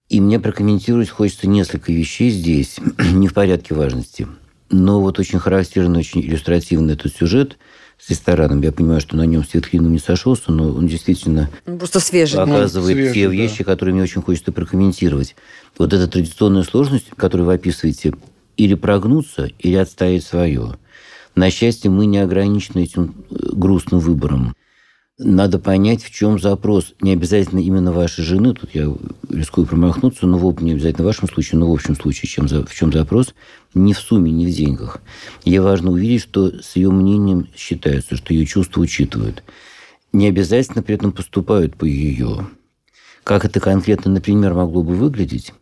И 0.09 0.21
мне 0.21 0.39
прокомментировать 0.39 1.11
хочется 1.11 1.49
несколько 1.49 1.93
вещей 1.93 2.31
здесь, 2.31 2.77
не 3.13 3.29
в 3.29 3.35
порядке 3.35 3.75
важности. 3.75 4.27
Но 4.71 5.01
вот 5.01 5.19
очень 5.19 5.39
характерный, 5.39 6.01
очень 6.01 6.21
иллюстративный 6.21 6.95
этот 6.95 7.15
сюжет 7.15 7.57
с 7.99 8.11
рестораном. 8.11 8.63
Я 8.63 8.73
понимаю, 8.73 9.01
что 9.01 9.17
на 9.17 9.27
нем 9.27 9.45
Светлину 9.45 9.89
не 9.89 9.99
сошелся, 9.99 10.53
но 10.53 10.71
он 10.71 10.87
действительно 10.87 11.51
ну, 11.67 11.79
просто 11.79 12.01
свежий. 12.01 12.39
показывает 12.39 12.97
ну, 12.97 13.03
свежий, 13.03 13.15
те 13.15 13.29
вещи, 13.29 13.59
да. 13.59 13.65
которые 13.65 13.95
мне 13.95 14.03
очень 14.03 14.23
хочется 14.23 14.53
прокомментировать. 14.53 15.35
Вот 15.79 15.93
эта 15.93 16.07
традиционная 16.09 16.63
сложность, 16.63 17.07
которую 17.17 17.47
вы 17.47 17.55
описываете, 17.55 18.15
или 18.57 18.75
прогнуться, 18.75 19.51
или 19.59 19.75
отставить 19.75 20.25
свое. 20.25 20.77
На 21.35 21.51
счастье, 21.51 21.91
мы 21.91 22.07
не 22.07 22.19
ограничены 22.19 22.85
этим 22.85 23.15
э, 23.31 23.35
грустным 23.53 24.01
выбором. 24.01 24.55
Надо 25.19 25.59
понять, 25.59 26.03
в 26.03 26.13
чем 26.13 26.39
запрос. 26.39 26.95
Не 27.01 27.13
обязательно 27.13 27.61
именно 27.61 27.93
вашей 27.93 28.23
жены, 28.23 28.53
тут 28.53 28.75
я 28.75 28.93
рискую 29.31 29.67
промахнуться, 29.67 30.27
но 30.27 30.39
в, 30.39 30.63
не 30.63 30.73
обязательно 30.73 31.05
в 31.05 31.07
вашем 31.07 31.29
случае, 31.29 31.59
но 31.59 31.71
в 31.71 31.73
общем 31.73 31.97
случае, 31.97 32.29
чем, 32.29 32.47
в 32.47 32.75
чем 32.75 32.93
запрос, 32.93 33.35
не 33.75 33.95
в 33.95 33.99
сумме, 33.99 34.31
не 34.31 34.47
в 34.47 34.55
деньгах. 34.55 35.01
Ей 35.45 35.59
важно 35.59 35.91
увидеть, 35.91 36.23
что 36.23 36.61
с 36.61 36.77
ее 36.77 36.91
мнением 36.91 37.49
считается, 37.57 38.17
что 38.17 38.35
ее 38.35 38.45
чувства 38.45 38.83
учитывают. 38.83 39.43
Не 40.13 40.29
обязательно 40.29 40.83
при 40.83 40.95
этом 40.95 41.13
поступают 41.13 41.77
по 41.77 41.85
ее. 41.85 42.47
Как 43.25 43.45
это 43.45 43.59
конкретно, 43.59 44.11
например, 44.11 44.55
могло 44.55 44.83
бы 44.83 44.95
выглядеть, 44.95 45.53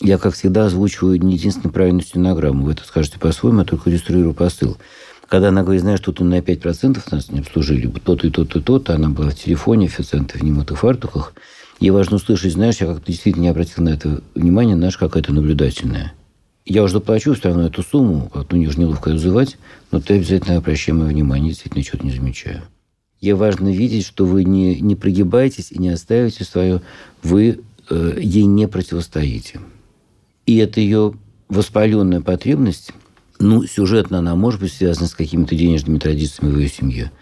я, 0.00 0.18
как 0.18 0.34
всегда, 0.34 0.66
озвучиваю 0.66 1.22
не 1.22 1.34
единственную 1.34 1.72
правильную 1.72 2.02
стенограмму. 2.02 2.64
Вы 2.64 2.72
это 2.72 2.84
скажете 2.84 3.20
по-своему, 3.20 3.60
я 3.60 3.64
только 3.64 3.90
иллюстрирую 3.90 4.34
посыл. 4.34 4.76
Когда 5.28 5.48
она 5.48 5.62
говорит, 5.62 5.82
знаешь, 5.82 6.00
тут 6.00 6.20
на 6.20 6.38
5% 6.38 7.02
нас 7.10 7.30
не 7.30 7.40
обслужили, 7.40 7.86
то-то 7.86 8.26
и 8.26 8.30
то-то 8.30 8.58
и 8.58 8.62
то-то, 8.62 8.94
она 8.94 9.08
была 9.08 9.30
в 9.30 9.34
телефоне, 9.34 9.86
официанты 9.86 10.38
в 10.38 10.42
немытых 10.42 10.80
фартуках. 10.80 11.34
Ей 11.80 11.90
важно 11.90 12.16
услышать, 12.16 12.52
знаешь, 12.52 12.76
я 12.80 12.86
как-то 12.86 13.06
действительно 13.06 13.42
не 13.42 13.48
обратил 13.48 13.82
на 13.84 13.90
это 13.90 14.22
внимание, 14.34 14.76
знаешь, 14.76 14.96
как 14.96 15.16
это 15.16 15.32
наблюдательное. 15.32 16.12
Я 16.66 16.82
уже 16.82 16.94
заплачу 16.94 17.34
все 17.34 17.48
равно 17.48 17.66
эту 17.66 17.82
сумму, 17.82 18.30
как-то 18.32 18.56
у 18.56 18.58
нее 18.58 18.70
же 18.70 18.80
неловко 18.80 19.10
называть, 19.10 19.58
но 19.90 20.00
ты 20.00 20.14
обязательно 20.14 20.56
обращай 20.56 20.94
мое 20.94 21.08
внимание, 21.08 21.50
действительно 21.50 21.84
что-то 21.84 22.06
не 22.06 22.12
замечаю. 22.12 22.62
Ей 23.20 23.32
важно 23.32 23.68
видеть, 23.68 24.06
что 24.06 24.24
вы 24.24 24.44
не, 24.44 24.80
не 24.80 24.96
прогибаетесь 24.96 25.72
и 25.72 25.78
не 25.78 25.90
оставите 25.90 26.44
свое, 26.44 26.80
вы 27.22 27.60
э, 27.90 28.18
ей 28.20 28.44
не 28.44 28.68
противостоите. 28.68 29.60
И 30.46 30.56
это 30.56 30.80
ее 30.80 31.14
воспаленная 31.48 32.20
потребность, 32.20 32.92
ну, 33.38 33.64
сюжетно 33.66 34.18
она 34.18 34.36
может 34.36 34.60
быть 34.60 34.72
связана 34.72 35.06
с 35.06 35.14
какими-то 35.14 35.54
денежными 35.54 35.98
традициями 35.98 36.52
в 36.52 36.58
ее 36.58 36.68
семье. 36.68 37.12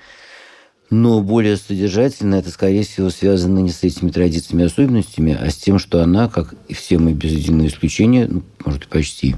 Но 0.90 1.22
более 1.22 1.56
содержательно 1.56 2.34
это, 2.34 2.50
скорее 2.50 2.82
всего, 2.82 3.08
связано 3.08 3.60
не 3.60 3.70
с 3.70 3.82
этими 3.82 4.10
традициями 4.10 4.62
и 4.62 4.66
особенностями, 4.66 5.38
а 5.40 5.48
с 5.48 5.56
тем, 5.56 5.78
что 5.78 6.02
она, 6.02 6.28
как 6.28 6.54
и 6.68 6.74
все 6.74 6.98
мы 6.98 7.14
без 7.14 7.32
единого 7.32 7.66
исключения, 7.66 8.28
ну, 8.28 8.42
может, 8.62 8.88
почти, 8.88 9.36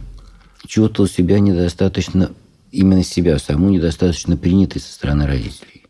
чувствовала 0.67 1.09
себя 1.09 1.39
недостаточно, 1.39 2.33
именно 2.73 3.05
себя 3.05 3.39
саму 3.39 3.71
недостаточно 3.71 4.37
принятой 4.37 4.81
со 4.81 4.93
стороны 4.93 5.27
родителей. 5.27 5.85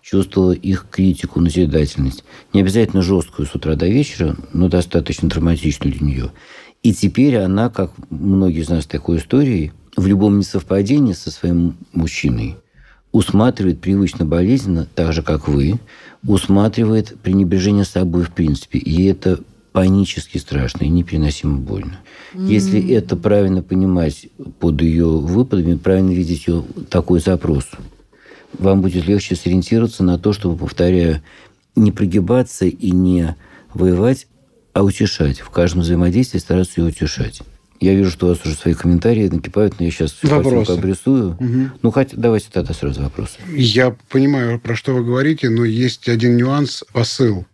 Чувствовала 0.00 0.52
их 0.52 0.86
критику, 0.90 1.40
назидательность. 1.40 2.24
Не 2.54 2.62
обязательно 2.62 3.02
жесткую 3.02 3.46
с 3.46 3.54
утра 3.54 3.74
до 3.74 3.88
вечера, 3.88 4.34
но 4.54 4.68
достаточно 4.68 5.28
травматичную 5.28 5.92
для 5.92 6.06
нее. 6.06 6.32
И 6.82 6.94
теперь 6.94 7.36
она, 7.36 7.68
как 7.68 7.92
многие 8.08 8.62
из 8.62 8.70
нас 8.70 8.86
такой 8.86 9.18
историей, 9.18 9.72
в 9.96 10.06
любом 10.06 10.38
несовпадении 10.38 11.12
со 11.12 11.30
своим 11.30 11.76
мужчиной 11.92 12.56
усматривает 13.12 13.80
привычно 13.80 14.24
болезненно, 14.24 14.86
так 14.94 15.12
же, 15.12 15.22
как 15.22 15.46
вы, 15.46 15.78
усматривает 16.26 17.18
пренебрежение 17.20 17.84
собой 17.84 18.22
в 18.24 18.30
принципе. 18.30 18.78
И 18.78 19.04
это 19.04 19.40
панически 19.72 20.38
страшно 20.38 20.84
и 20.84 20.88
непереносимо 20.88 21.58
больно. 21.58 21.98
Mm-hmm. 22.34 22.46
Если 22.46 22.90
это 22.94 23.16
правильно 23.16 23.62
понимать 23.62 24.28
под 24.58 24.80
ее 24.82 25.06
выпадами, 25.06 25.76
правильно 25.76 26.10
видеть 26.10 26.46
ее 26.46 26.64
такой 26.90 27.20
запрос, 27.20 27.70
вам 28.58 28.82
будет 28.82 29.06
легче 29.06 29.36
сориентироваться 29.36 30.02
на 30.04 30.18
то, 30.18 30.32
чтобы, 30.32 30.56
повторяю, 30.58 31.22
не 31.74 31.90
прогибаться 31.90 32.66
и 32.66 32.90
не 32.90 33.36
воевать, 33.72 34.26
а 34.72 34.82
утешать. 34.82 35.40
В 35.40 35.50
каждом 35.50 35.82
взаимодействии 35.82 36.38
стараться 36.38 36.80
ее 36.80 36.88
утешать. 36.88 37.42
Я 37.82 37.94
вижу, 37.94 38.12
что 38.12 38.26
у 38.26 38.28
вас 38.28 38.38
уже 38.44 38.54
свои 38.54 38.74
комментарии 38.74 39.26
накипают, 39.26 39.80
но 39.80 39.86
я 39.86 39.90
сейчас 39.90 40.16
Вопросы. 40.22 40.70
обрисую. 40.70 41.30
Угу. 41.30 41.70
Ну, 41.82 41.90
хоть 41.90 42.10
давайте 42.12 42.46
тогда 42.52 42.72
сразу 42.74 43.02
вопросы. 43.02 43.40
Я 43.52 43.96
понимаю, 44.08 44.60
про 44.60 44.76
что 44.76 44.94
вы 44.94 45.04
говорите, 45.04 45.50
но 45.50 45.64
есть 45.64 46.08
один 46.08 46.36
нюанс, 46.36 46.84
посыл. 46.92 47.44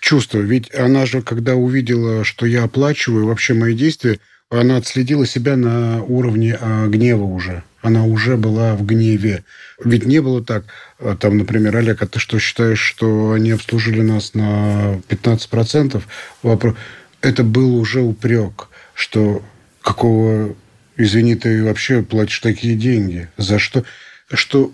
Чувство. 0.00 0.38
Ведь 0.38 0.74
она 0.74 1.04
же, 1.04 1.20
когда 1.20 1.54
увидела, 1.54 2.24
что 2.24 2.46
я 2.46 2.64
оплачиваю 2.64 3.26
вообще 3.26 3.52
мои 3.52 3.74
действия, 3.74 4.20
она 4.48 4.78
отследила 4.78 5.26
себя 5.26 5.54
на 5.54 6.02
уровне 6.02 6.56
а, 6.58 6.86
гнева 6.86 7.24
уже. 7.24 7.62
Она 7.82 8.04
уже 8.04 8.38
была 8.38 8.76
в 8.76 8.86
гневе. 8.86 9.44
Ведь 9.84 10.06
не 10.06 10.22
было 10.22 10.42
так, 10.42 10.64
а, 10.98 11.14
там, 11.14 11.36
например, 11.36 11.76
Олег, 11.76 12.00
а 12.00 12.06
ты 12.06 12.18
что 12.18 12.38
считаешь, 12.38 12.80
что 12.80 13.32
они 13.32 13.50
обслужили 13.50 14.00
нас 14.00 14.32
на 14.32 14.98
15%? 15.10 16.02
Вопрос. 16.42 16.74
Это 17.20 17.44
был 17.44 17.76
уже 17.76 18.00
упрек, 18.00 18.68
что 18.94 19.42
какого, 19.84 20.56
извини, 20.96 21.36
ты 21.36 21.62
вообще 21.62 22.02
платишь 22.02 22.40
такие 22.40 22.74
деньги? 22.74 23.28
За 23.36 23.58
что? 23.58 23.84
Что 24.32 24.72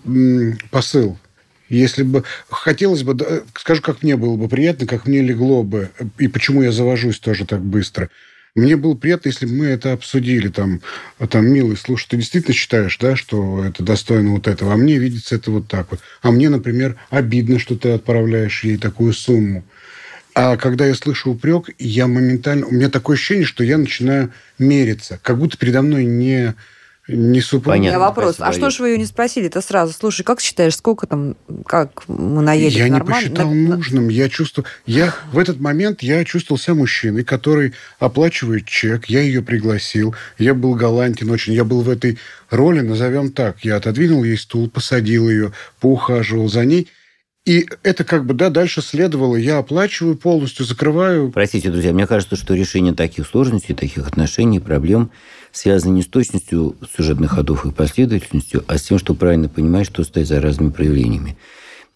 посыл? 0.70 1.18
Если 1.68 2.02
бы 2.02 2.24
хотелось 2.48 3.02
бы, 3.02 3.44
скажу, 3.56 3.82
как 3.82 4.02
мне 4.02 4.16
было 4.16 4.36
бы 4.36 4.48
приятно, 4.48 4.86
как 4.86 5.06
мне 5.06 5.20
легло 5.20 5.62
бы, 5.62 5.90
и 6.18 6.28
почему 6.28 6.62
я 6.62 6.72
завожусь 6.72 7.18
тоже 7.18 7.44
так 7.44 7.60
быстро. 7.60 8.08
Мне 8.56 8.76
было 8.76 8.94
приятно, 8.94 9.28
если 9.28 9.46
бы 9.46 9.52
мы 9.52 9.66
это 9.66 9.92
обсудили. 9.92 10.48
Там, 10.48 10.80
там, 11.28 11.46
милый, 11.46 11.76
слушай, 11.76 12.08
ты 12.08 12.16
действительно 12.16 12.54
считаешь, 12.54 12.98
да, 12.98 13.14
что 13.14 13.64
это 13.64 13.84
достойно 13.84 14.32
вот 14.32 14.48
этого? 14.48 14.72
А 14.72 14.76
мне 14.76 14.98
видится 14.98 15.36
это 15.36 15.52
вот 15.52 15.68
так 15.68 15.92
вот. 15.92 16.00
А 16.22 16.32
мне, 16.32 16.48
например, 16.48 16.96
обидно, 17.10 17.60
что 17.60 17.76
ты 17.76 17.90
отправляешь 17.90 18.64
ей 18.64 18.76
такую 18.76 19.12
сумму. 19.12 19.64
А 20.34 20.56
когда 20.56 20.86
я 20.86 20.94
слышу 20.94 21.30
упрек, 21.30 21.70
я 21.78 22.06
моментально... 22.06 22.66
У 22.66 22.70
меня 22.70 22.88
такое 22.88 23.16
ощущение, 23.16 23.44
что 23.44 23.64
я 23.64 23.78
начинаю 23.78 24.32
мериться. 24.58 25.18
Как 25.22 25.38
будто 25.38 25.56
передо 25.58 25.82
мной 25.82 26.04
не, 26.04 26.54
не 27.08 27.40
супруг. 27.40 27.74
Понятно. 27.74 27.98
вопрос. 27.98 28.36
А 28.38 28.52
что 28.52 28.70
ж 28.70 28.78
вы 28.78 28.90
ее 28.90 28.98
не 28.98 29.06
спросили-то 29.06 29.60
сразу? 29.60 29.92
Слушай, 29.92 30.22
как 30.22 30.40
считаешь, 30.40 30.76
сколько 30.76 31.06
там, 31.06 31.36
как 31.66 32.08
мы 32.08 32.42
наели? 32.42 32.78
Я 32.78 32.86
нормально? 32.86 33.04
не 33.04 33.28
посчитал 33.28 33.50
На... 33.52 33.76
нужным. 33.76 34.08
Я 34.08 34.28
чувствую... 34.28 34.66
Я 34.86 35.14
в 35.32 35.38
этот 35.38 35.60
момент 35.60 36.02
я 36.02 36.24
чувствовал 36.24 36.58
себя 36.58 36.74
мужчиной, 36.74 37.24
который 37.24 37.74
оплачивает 37.98 38.66
чек. 38.66 39.06
Я 39.06 39.20
ее 39.22 39.42
пригласил. 39.42 40.14
Я 40.38 40.54
был 40.54 40.74
галантен 40.74 41.30
очень. 41.30 41.54
Я 41.54 41.64
был 41.64 41.82
в 41.82 41.90
этой 41.90 42.18
роли, 42.50 42.80
назовем 42.80 43.32
так. 43.32 43.64
Я 43.64 43.76
отодвинул 43.76 44.22
ей 44.22 44.36
стул, 44.36 44.70
посадил 44.70 45.28
ее, 45.28 45.52
поухаживал 45.80 46.48
за 46.48 46.64
ней– 46.64 46.88
и 47.46 47.66
это 47.82 48.04
как 48.04 48.26
бы, 48.26 48.34
да, 48.34 48.50
дальше 48.50 48.82
следовало. 48.82 49.36
Я 49.36 49.58
оплачиваю 49.58 50.16
полностью, 50.16 50.66
закрываю. 50.66 51.30
Простите, 51.32 51.70
друзья, 51.70 51.92
мне 51.92 52.06
кажется, 52.06 52.36
что 52.36 52.54
решение 52.54 52.92
таких 52.92 53.26
сложностей, 53.26 53.74
таких 53.74 54.06
отношений, 54.06 54.60
проблем 54.60 55.10
связано 55.50 55.92
не 55.92 56.02
с 56.02 56.06
точностью 56.06 56.76
сюжетных 56.96 57.32
ходов 57.32 57.64
и 57.64 57.72
последовательностью, 57.72 58.62
а 58.68 58.76
с 58.76 58.82
тем, 58.82 58.98
что 58.98 59.14
правильно 59.14 59.48
понимать, 59.48 59.86
что 59.86 60.04
стоит 60.04 60.28
за 60.28 60.40
разными 60.40 60.70
проявлениями. 60.70 61.36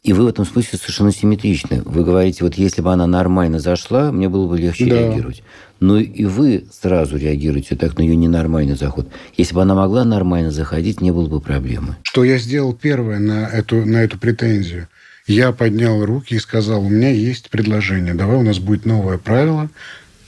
И 0.02 0.12
вы 0.12 0.24
в 0.24 0.28
этом 0.28 0.44
смысле 0.44 0.78
совершенно 0.78 1.12
симметричны. 1.12 1.82
Вы 1.84 2.04
говорите, 2.04 2.44
вот 2.44 2.54
если 2.56 2.82
бы 2.82 2.92
она 2.92 3.06
нормально 3.06 3.58
зашла, 3.58 4.12
мне 4.12 4.28
было 4.28 4.46
бы 4.46 4.58
легче 4.58 4.86
да. 4.86 4.98
реагировать. 4.98 5.42
Но 5.80 5.98
и 5.98 6.24
вы 6.24 6.66
сразу 6.70 7.16
реагируете 7.16 7.76
так 7.76 7.96
на 7.96 8.02
ее 8.02 8.16
ненормальный 8.16 8.76
заход. 8.76 9.08
Если 9.36 9.54
бы 9.54 9.62
она 9.62 9.74
могла 9.74 10.04
нормально 10.04 10.50
заходить, 10.50 11.00
не 11.00 11.10
было 11.10 11.28
бы 11.28 11.40
проблемы. 11.40 11.96
Что 12.02 12.24
я 12.24 12.38
сделал 12.38 12.74
первое 12.74 13.18
на 13.18 13.46
эту, 13.46 13.84
на 13.84 14.02
эту 14.02 14.18
претензию? 14.18 14.88
Я 15.26 15.52
поднял 15.52 16.04
руки 16.04 16.34
и 16.34 16.38
сказал, 16.38 16.84
у 16.84 16.88
меня 16.88 17.10
есть 17.10 17.48
предложение. 17.48 18.12
Давай 18.12 18.36
у 18.36 18.42
нас 18.42 18.58
будет 18.58 18.84
новое 18.84 19.16
правило. 19.16 19.70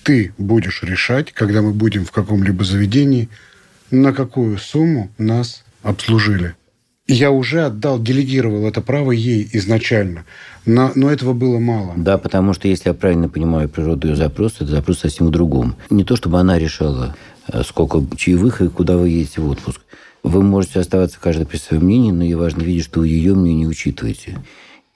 Ты 0.02 0.32
будешь 0.38 0.82
решать, 0.82 1.32
когда 1.32 1.60
мы 1.60 1.72
будем 1.72 2.06
в 2.06 2.12
каком-либо 2.12 2.64
заведении, 2.64 3.28
на 3.90 4.14
какую 4.14 4.56
сумму 4.56 5.10
нас 5.18 5.64
обслужили. 5.82 6.54
Я 7.06 7.30
уже 7.30 7.66
отдал, 7.66 8.00
делегировал 8.00 8.66
это 8.66 8.80
право 8.80 9.12
ей 9.12 9.48
изначально. 9.52 10.24
Но, 10.64 10.90
но 10.94 11.10
этого 11.10 11.34
было 11.34 11.58
мало. 11.58 11.92
Да, 11.96 12.16
потому 12.18 12.54
что, 12.54 12.66
если 12.66 12.88
я 12.88 12.94
правильно 12.94 13.28
понимаю 13.28 13.68
природу 13.68 14.08
ее 14.08 14.16
запроса, 14.16 14.64
это 14.64 14.72
запрос 14.72 15.00
совсем 15.00 15.26
в 15.26 15.30
другом. 15.30 15.76
Не 15.90 16.04
то, 16.04 16.16
чтобы 16.16 16.40
она 16.40 16.58
решала, 16.58 17.14
э, 17.48 17.62
сколько 17.64 18.02
чаевых 18.16 18.62
и 18.62 18.68
куда 18.68 18.96
вы 18.96 19.10
едете 19.10 19.40
в 19.42 19.48
отпуск. 19.48 19.82
Вы 20.24 20.42
можете 20.42 20.80
оставаться 20.80 21.18
каждый 21.20 21.46
при 21.46 21.58
своем 21.58 21.84
мнении, 21.84 22.10
но 22.10 22.24
ей 22.24 22.34
важно 22.34 22.62
видеть, 22.62 22.86
что 22.86 23.00
вы 23.00 23.08
ее 23.08 23.34
мнение 23.34 23.68
учитываете. 23.68 24.38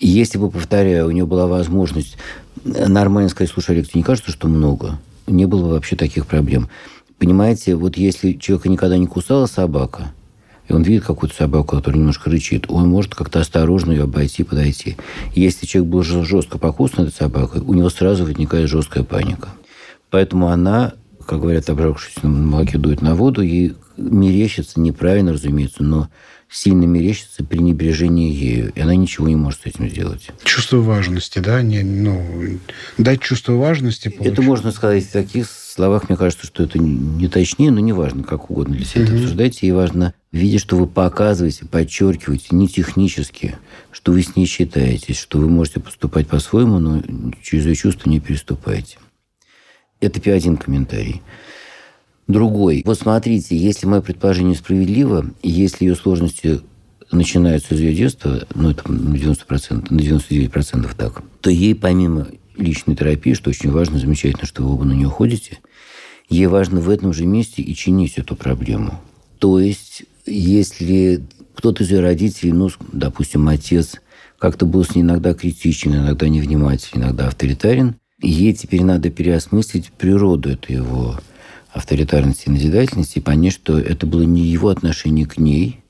И 0.01 0.09
если 0.09 0.39
бы, 0.39 0.51
повторяю, 0.51 1.07
у 1.07 1.11
него 1.11 1.27
была 1.27 1.47
возможность 1.47 2.17
нормально 2.65 3.29
сказать, 3.29 3.53
слушай, 3.53 3.73
Олег, 3.73 3.87
тебе 3.87 4.01
не 4.01 4.05
кажется, 4.05 4.33
что 4.33 4.49
много? 4.49 4.99
Не 5.27 5.45
было 5.47 5.63
бы 5.63 5.69
вообще 5.71 5.95
таких 5.95 6.27
проблем. 6.27 6.69
Понимаете, 7.19 7.77
вот 7.77 7.99
если 7.99 8.33
человека 8.33 8.71
никогда 8.71 8.97
не 8.97 9.07
кусала 9.07 9.45
собака, 9.45 10.13
и 10.67 10.73
он 10.73 10.83
видит 10.83 11.05
какую-то 11.05 11.37
собаку, 11.37 11.77
которая 11.77 11.99
немножко 11.99 12.31
рычит, 12.31 12.65
он 12.69 12.89
может 12.89 13.15
как-то 13.15 13.41
осторожно 13.41 13.93
ее 13.93 14.05
обойти, 14.05 14.43
подойти. 14.43 14.97
Если 15.35 15.67
человек 15.67 15.91
был 15.93 16.03
жестко 16.03 16.59
покусан 16.59 17.05
этой 17.05 17.15
собакой, 17.15 17.61
у 17.61 17.75
него 17.75 17.91
сразу 17.91 18.25
возникает 18.25 18.71
жесткая 18.71 19.05
паника. 19.05 19.51
Поэтому 20.09 20.49
она, 20.49 20.95
как 21.27 21.41
говорят, 21.41 21.69
обжавшись 21.69 22.23
на 22.23 22.31
молоке 22.31 22.79
дует 22.79 23.03
на 23.03 23.15
воду, 23.15 23.43
и 23.43 23.75
мерещится 23.99 24.81
неправильно, 24.81 25.35
разумеется, 25.35 25.83
но 25.83 26.09
сильно 26.51 26.85
мерещится 26.85 27.45
пренебрежение 27.45 28.33
ею, 28.33 28.73
и 28.75 28.81
она 28.81 28.95
ничего 28.95 29.29
не 29.29 29.37
может 29.37 29.63
с 29.63 29.67
этим 29.67 29.89
сделать. 29.89 30.31
Чувство 30.45 30.79
важности, 30.79 31.39
да? 31.39 31.63
Не, 31.63 31.83
ну, 31.83 32.59
дать 32.99 33.21
чувство 33.21 33.53
важности. 33.53 34.09
Получить. 34.09 34.33
Это 34.33 34.43
можно 34.43 34.73
сказать 34.73 35.05
в 35.05 35.13
таких 35.13 35.49
словах 35.49 36.09
мне 36.09 36.19
кажется, 36.19 36.47
что 36.47 36.65
это 36.65 36.79
не 36.79 37.29
точнее, 37.29 37.71
но 37.71 37.81
не 37.81 37.93
важно, 37.93 38.23
как 38.25 38.51
угодно 38.51 38.75
для 38.77 38.85
себя 38.85 39.03
mm-hmm. 39.03 39.05
это 39.05 39.15
обсуждайте. 39.15 39.67
И 39.67 39.73
важно 39.73 40.15
видеть, 40.33 40.61
что 40.61 40.77
вы 40.77 40.87
показываете, 40.87 41.65
подчеркиваете, 41.67 42.49
не 42.51 42.69
технически, 42.69 43.57
что 43.93 44.13
вы 44.13 44.23
с 44.23 44.37
ней 44.37 44.47
считаетесь, 44.47 45.19
что 45.19 45.39
вы 45.39 45.49
можете 45.49 45.81
поступать 45.81 46.27
по-своему, 46.27 46.79
но 46.79 47.03
через 47.43 47.67
ее 47.67 47.75
чувства 47.77 48.11
не 48.11 48.21
переступаете. 48.21 48.99
Это 50.01 50.33
один 50.33 50.57
комментарий. 50.57 51.23
Другой. 52.31 52.83
Вот 52.85 52.99
смотрите, 52.99 53.57
если 53.57 53.87
мое 53.87 54.01
предположение 54.01 54.55
справедливо, 54.55 55.27
если 55.43 55.85
ее 55.85 55.97
сложности 55.97 56.61
начинаются 57.11 57.75
из 57.75 57.81
ее 57.81 57.93
детства, 57.93 58.47
ну, 58.55 58.71
это 58.71 58.91
на 58.91 59.17
90%, 59.17 59.87
на 59.91 59.99
99% 59.99 60.91
так, 60.97 61.23
то 61.41 61.51
ей 61.51 61.75
помимо 61.75 62.29
личной 62.57 62.95
терапии, 62.95 63.35
что 63.35 63.51
очень 63.51 63.73
важно, 63.73 63.99
замечательно, 63.99 64.47
что 64.47 64.63
вы 64.63 64.75
оба 64.75 64.85
на 64.85 64.93
нее 64.93 65.09
ходите, 65.09 65.59
ей 66.29 66.47
важно 66.47 66.81
в 66.81 66.89
этом 66.89 67.13
же 67.13 67.27
месте 67.27 67.63
и 67.63 67.75
чинить 67.75 68.17
эту 68.17 68.37
проблему. 68.37 69.01
То 69.39 69.59
есть, 69.59 70.05
если 70.25 71.25
кто-то 71.57 71.83
из 71.83 71.91
ее 71.91 71.99
родителей, 71.99 72.53
ну, 72.53 72.69
допустим, 72.93 73.49
отец, 73.49 73.97
как-то 74.39 74.67
был 74.67 74.85
с 74.85 74.95
ней 74.95 75.03
иногда 75.03 75.35
критичен, 75.35 75.97
иногда 75.97 76.29
невнимателен, 76.29 77.03
иногда 77.03 77.27
авторитарен, 77.27 77.97
ей 78.23 78.53
теперь 78.53 78.85
надо 78.85 79.11
переосмыслить 79.11 79.91
природу 79.93 80.51
этой 80.51 80.77
его 80.77 81.19
авторитарности 81.73 82.49
и 82.49 82.51
назидательности 82.51 83.19
и 83.19 83.23
понять, 83.23 83.53
что 83.53 83.79
это 83.79 84.07
было 84.07 84.23
не 84.23 84.43
его 84.43 84.69
отношение 84.69 85.27
к 85.27 85.39
ней, 85.39 85.81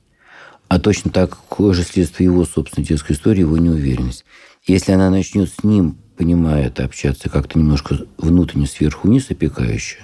а 0.67 0.79
точно 0.79 1.11
такое 1.11 1.73
же 1.73 1.83
следствие 1.83 2.25
его 2.25 2.45
собственной 2.45 2.85
детской 2.85 3.13
истории, 3.13 3.41
его 3.41 3.57
неуверенность. 3.57 4.23
Если 4.65 4.91
она 4.91 5.09
начнет 5.09 5.49
с 5.49 5.63
ним, 5.63 5.97
понимая 6.17 6.67
это, 6.67 6.85
общаться 6.85 7.29
как-то 7.29 7.57
немножко 7.57 8.05
внутренне 8.17 8.67
сверху 8.67 9.07
вниз 9.07 9.27
опекающе, 9.29 9.97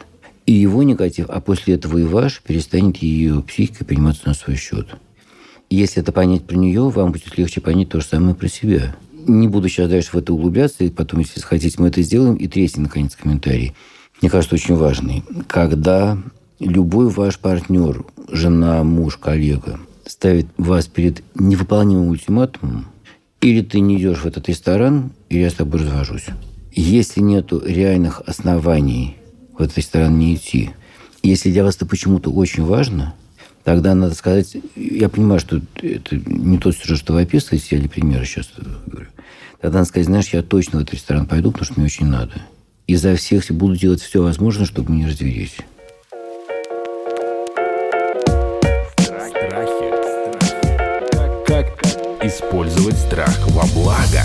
и 0.46 0.54
его 0.54 0.84
негатив, 0.84 1.30
а 1.30 1.42
после 1.42 1.76
этого 1.76 1.98
и 1.98 2.04
ваш, 2.04 2.42
перестанет 2.42 2.98
ее 2.98 3.42
психика 3.44 3.86
приниматься 3.86 4.28
на 4.28 4.34
свой 4.34 4.56
счет. 4.56 4.88
Если 5.70 6.02
это 6.02 6.12
понять 6.12 6.46
про 6.46 6.56
нее, 6.56 6.90
вам 6.90 7.12
будет 7.12 7.38
легче 7.38 7.60
понять 7.60 7.90
то 7.90 8.00
же 8.00 8.06
самое 8.06 8.34
про 8.34 8.48
себя. 8.48 8.96
Не 9.28 9.50
буду 9.50 9.68
сейчас 9.68 9.90
дальше 9.90 10.12
в 10.14 10.16
это 10.16 10.34
углубляться, 10.34 10.86
и 10.86 10.90
потом, 10.90 11.20
если 11.20 11.42
хотите, 11.42 11.76
мы 11.82 11.90
это 11.90 12.02
сделаем. 12.02 12.36
И 12.36 12.48
третий, 12.48 12.80
наконец, 12.80 13.18
комментарий. 13.18 13.74
Мне 14.22 14.30
кажется, 14.30 14.56
очень 14.56 14.76
важный. 14.76 15.24
Когда 15.48 16.18
любой 16.60 17.10
ваш 17.10 17.38
партнер, 17.38 18.06
жена, 18.32 18.84
муж, 18.84 19.18
коллега 19.18 19.80
ставит 20.06 20.48
вас 20.58 20.88
перед 20.88 21.24
невыполнимым 21.36 22.08
ультиматумом, 22.08 22.88
или 23.42 23.62
ты 23.62 23.80
не 23.80 23.98
идешь 23.98 24.20
в 24.20 24.26
этот 24.26 24.50
ресторан, 24.50 25.12
или 25.30 25.42
я 25.42 25.50
с 25.50 25.54
тобой 25.54 25.82
развожусь. 25.82 26.26
Если 26.72 27.22
нет 27.22 27.52
реальных 27.52 28.22
оснований 28.26 29.18
в 29.58 29.62
этот 29.62 29.78
ресторан 29.78 30.18
не 30.18 30.36
идти, 30.36 30.72
если 31.22 31.52
для 31.52 31.64
вас 31.64 31.76
это 31.76 31.86
почему-то 31.86 32.32
очень 32.32 32.64
важно, 32.64 33.14
тогда 33.64 33.94
надо 33.94 34.16
сказать, 34.16 34.58
я 34.76 35.10
понимаю, 35.10 35.40
что 35.40 35.62
это 35.82 36.16
не 36.26 36.58
тот 36.58 36.76
сюжет, 36.76 37.00
что 37.00 37.14
вы 37.14 37.22
описываете, 37.22 37.76
я 37.76 37.80
для 37.80 37.90
примера 37.90 38.26
сейчас 38.26 38.50
говорю. 38.86 39.10
Тогда 39.60 39.80
надо 39.80 39.90
сказать, 39.90 40.08
знаешь, 40.08 40.30
я 40.30 40.42
точно 40.42 40.80
в 40.80 40.82
этот 40.84 40.96
ресторан 40.96 41.26
пойду, 41.26 41.52
потому 41.52 41.66
что 41.66 41.74
мне 41.80 41.86
очень 41.86 42.06
надо. 42.06 42.34
Изо 42.88 43.16
всех 43.16 43.52
буду 43.52 43.76
делать 43.76 44.02
все 44.02 44.24
возможное, 44.24 44.66
чтобы 44.66 44.94
не 44.94 45.06
развелись. 45.06 45.58
использовать 52.28 52.98
страх 52.98 53.48
во 53.48 53.66
благо. 53.74 54.22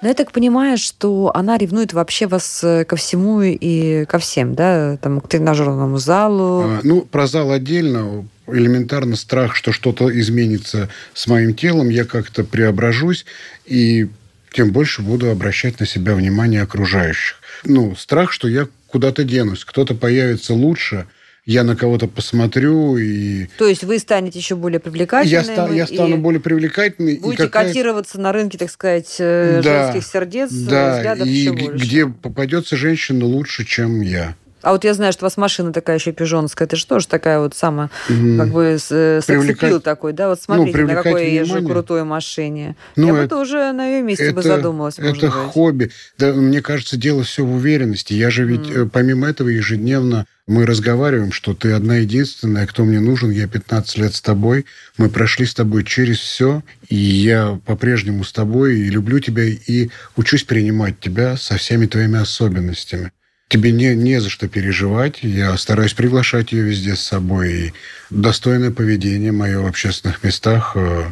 Но 0.00 0.08
я 0.08 0.14
так 0.14 0.32
понимаю, 0.32 0.76
что 0.78 1.32
она 1.34 1.56
ревнует 1.58 1.92
вообще 1.92 2.26
вас 2.26 2.62
э, 2.62 2.84
ко 2.84 2.94
всему 2.94 3.40
и 3.42 4.04
ко 4.04 4.18
всем, 4.18 4.54
да, 4.54 4.98
там, 4.98 5.20
к 5.20 5.28
тренажерному 5.28 5.96
залу. 5.98 6.62
А, 6.62 6.80
ну, 6.82 7.00
про 7.00 7.26
зал 7.26 7.50
отдельно. 7.50 8.28
Элементарно 8.46 9.16
страх, 9.16 9.56
что 9.56 9.72
что-то 9.72 10.08
изменится 10.20 10.90
с 11.14 11.26
моим 11.26 11.54
телом, 11.54 11.88
я 11.88 12.04
как-то 12.04 12.44
преображусь, 12.44 13.24
и 13.64 14.08
тем 14.54 14.70
больше 14.70 15.02
буду 15.02 15.30
обращать 15.30 15.80
на 15.80 15.86
себя 15.86 16.14
внимание 16.14 16.62
окружающих. 16.62 17.40
Ну, 17.64 17.94
страх, 17.96 18.32
что 18.32 18.48
я 18.48 18.68
куда-то 18.86 19.24
денусь, 19.24 19.64
кто-то 19.64 19.94
появится 19.94 20.54
лучше– 20.54 21.06
я 21.46 21.62
на 21.62 21.76
кого-то 21.76 22.06
посмотрю 22.06 22.96
и... 22.96 23.46
То 23.58 23.66
есть 23.66 23.84
вы 23.84 23.98
станете 23.98 24.38
еще 24.38 24.56
более 24.56 24.80
привлекательным? 24.80 25.30
Я, 25.30 25.44
ста- 25.44 25.70
я 25.70 25.86
стану 25.86 26.16
более 26.16 26.40
привлекательным. 26.40 27.18
Будете 27.20 27.44
какая... 27.44 27.68
котироваться 27.68 28.18
на 28.18 28.32
рынке, 28.32 28.56
так 28.56 28.70
сказать, 28.70 29.16
э, 29.18 29.60
да, 29.62 29.92
женских 29.92 30.10
сердец, 30.10 30.50
да, 30.50 30.96
взглядов 30.96 31.26
и 31.26 31.30
еще 31.30 31.52
больше. 31.52 31.84
где 31.84 32.06
попадется 32.06 32.76
женщина 32.76 33.26
лучше, 33.26 33.64
чем 33.64 34.00
я. 34.00 34.36
А 34.64 34.72
вот 34.72 34.84
я 34.84 34.94
знаю, 34.94 35.12
что 35.12 35.24
у 35.24 35.26
вас 35.26 35.36
машина 35.36 35.72
такая 35.72 35.98
еще 35.98 36.12
пижонская. 36.12 36.66
Это 36.66 36.76
же 36.76 36.86
тоже 36.86 37.06
такая 37.06 37.38
вот 37.38 37.54
самая, 37.54 37.90
mm. 38.08 38.38
как 38.38 38.48
бы, 38.48 38.78
э, 38.90 39.20
секс 39.20 39.82
такой, 39.82 40.12
да? 40.14 40.28
Вот 40.28 40.38
ну, 40.48 40.56
смотрите, 40.56 40.78
ну, 40.78 40.88
на 40.88 40.94
какой 40.94 41.24
я 41.30 41.40
езжу 41.40 41.66
крутой 41.66 42.04
машине. 42.04 42.74
Ну, 42.96 43.08
я 43.08 43.12
это, 43.12 43.22
бы 43.22 43.28
тоже 43.28 43.72
на 43.72 43.86
ее 43.86 44.02
месте 44.02 44.24
это, 44.24 44.34
бы 44.34 44.42
задумалась, 44.42 44.98
Это 44.98 45.12
быть. 45.12 45.30
хобби. 45.30 45.90
Да, 46.18 46.32
мне 46.32 46.62
кажется, 46.62 46.96
дело 46.96 47.24
все 47.24 47.44
в 47.44 47.54
уверенности. 47.54 48.14
Я 48.14 48.30
же 48.30 48.44
ведь, 48.44 48.60
mm. 48.60 48.88
помимо 48.90 49.28
этого, 49.28 49.48
ежедневно 49.48 50.26
мы 50.46 50.64
разговариваем, 50.64 51.32
что 51.32 51.54
ты 51.54 51.72
одна 51.72 51.96
единственная, 51.96 52.66
кто 52.66 52.84
мне 52.84 53.00
нужен, 53.00 53.30
я 53.30 53.46
15 53.46 53.98
лет 53.98 54.14
с 54.14 54.20
тобой, 54.20 54.66
мы 54.96 55.08
прошли 55.08 55.46
с 55.46 55.54
тобой 55.54 55.84
через 55.84 56.18
все, 56.18 56.62
и 56.88 56.96
я 56.96 57.60
по-прежнему 57.66 58.24
с 58.24 58.32
тобой, 58.32 58.78
и 58.78 58.90
люблю 58.90 59.20
тебя, 59.20 59.44
и 59.44 59.90
учусь 60.16 60.44
принимать 60.44 61.00
тебя 61.00 61.36
со 61.36 61.56
всеми 61.56 61.86
твоими 61.86 62.18
особенностями 62.18 63.12
тебе 63.48 63.72
не, 63.72 63.94
не 63.94 64.20
за 64.20 64.30
что 64.30 64.48
переживать. 64.48 65.22
Я 65.22 65.56
стараюсь 65.56 65.94
приглашать 65.94 66.52
ее 66.52 66.62
везде 66.62 66.96
с 66.96 67.00
собой. 67.00 67.52
И 67.52 67.72
достойное 68.10 68.70
поведение 68.70 69.32
мое 69.32 69.60
в 69.60 69.66
общественных 69.66 70.22
местах. 70.22 70.72
Э, 70.74 71.04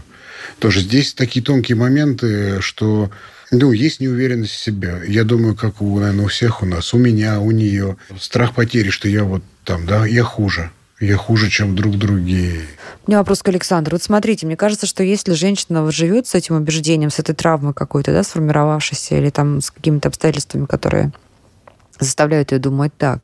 тоже 0.58 0.80
здесь 0.80 1.14
такие 1.14 1.44
тонкие 1.44 1.76
моменты, 1.76 2.60
что 2.60 3.10
ну, 3.50 3.72
есть 3.72 4.00
неуверенность 4.00 4.52
в 4.52 4.58
себе. 4.58 5.02
Я 5.06 5.24
думаю, 5.24 5.54
как 5.54 5.82
у, 5.82 5.98
наверное, 5.98 6.24
у 6.24 6.28
всех 6.28 6.62
у 6.62 6.66
нас, 6.66 6.94
у 6.94 6.98
меня, 6.98 7.38
у 7.38 7.50
нее. 7.50 7.96
Страх 8.18 8.54
потери, 8.54 8.90
что 8.90 9.08
я 9.08 9.24
вот 9.24 9.42
там, 9.64 9.86
да, 9.86 10.06
я 10.06 10.24
хуже. 10.24 10.70
Я 11.00 11.16
хуже, 11.16 11.50
чем 11.50 11.74
друг 11.74 11.98
другие. 11.98 12.60
У 13.06 13.10
меня 13.10 13.18
вопрос 13.18 13.42
к 13.42 13.48
Александру. 13.48 13.96
Вот 13.96 14.02
смотрите, 14.02 14.46
мне 14.46 14.56
кажется, 14.56 14.86
что 14.86 15.02
если 15.02 15.32
женщина 15.34 15.90
живет 15.90 16.28
с 16.28 16.34
этим 16.34 16.54
убеждением, 16.54 17.10
с 17.10 17.18
этой 17.18 17.34
травмой 17.34 17.74
какой-то, 17.74 18.12
да, 18.12 18.22
сформировавшейся, 18.22 19.16
или 19.16 19.30
там 19.30 19.60
с 19.60 19.72
какими-то 19.72 20.08
обстоятельствами, 20.08 20.66
которые 20.66 21.12
заставляют 21.98 22.52
ее 22.52 22.58
думать 22.58 22.92
так, 22.96 23.20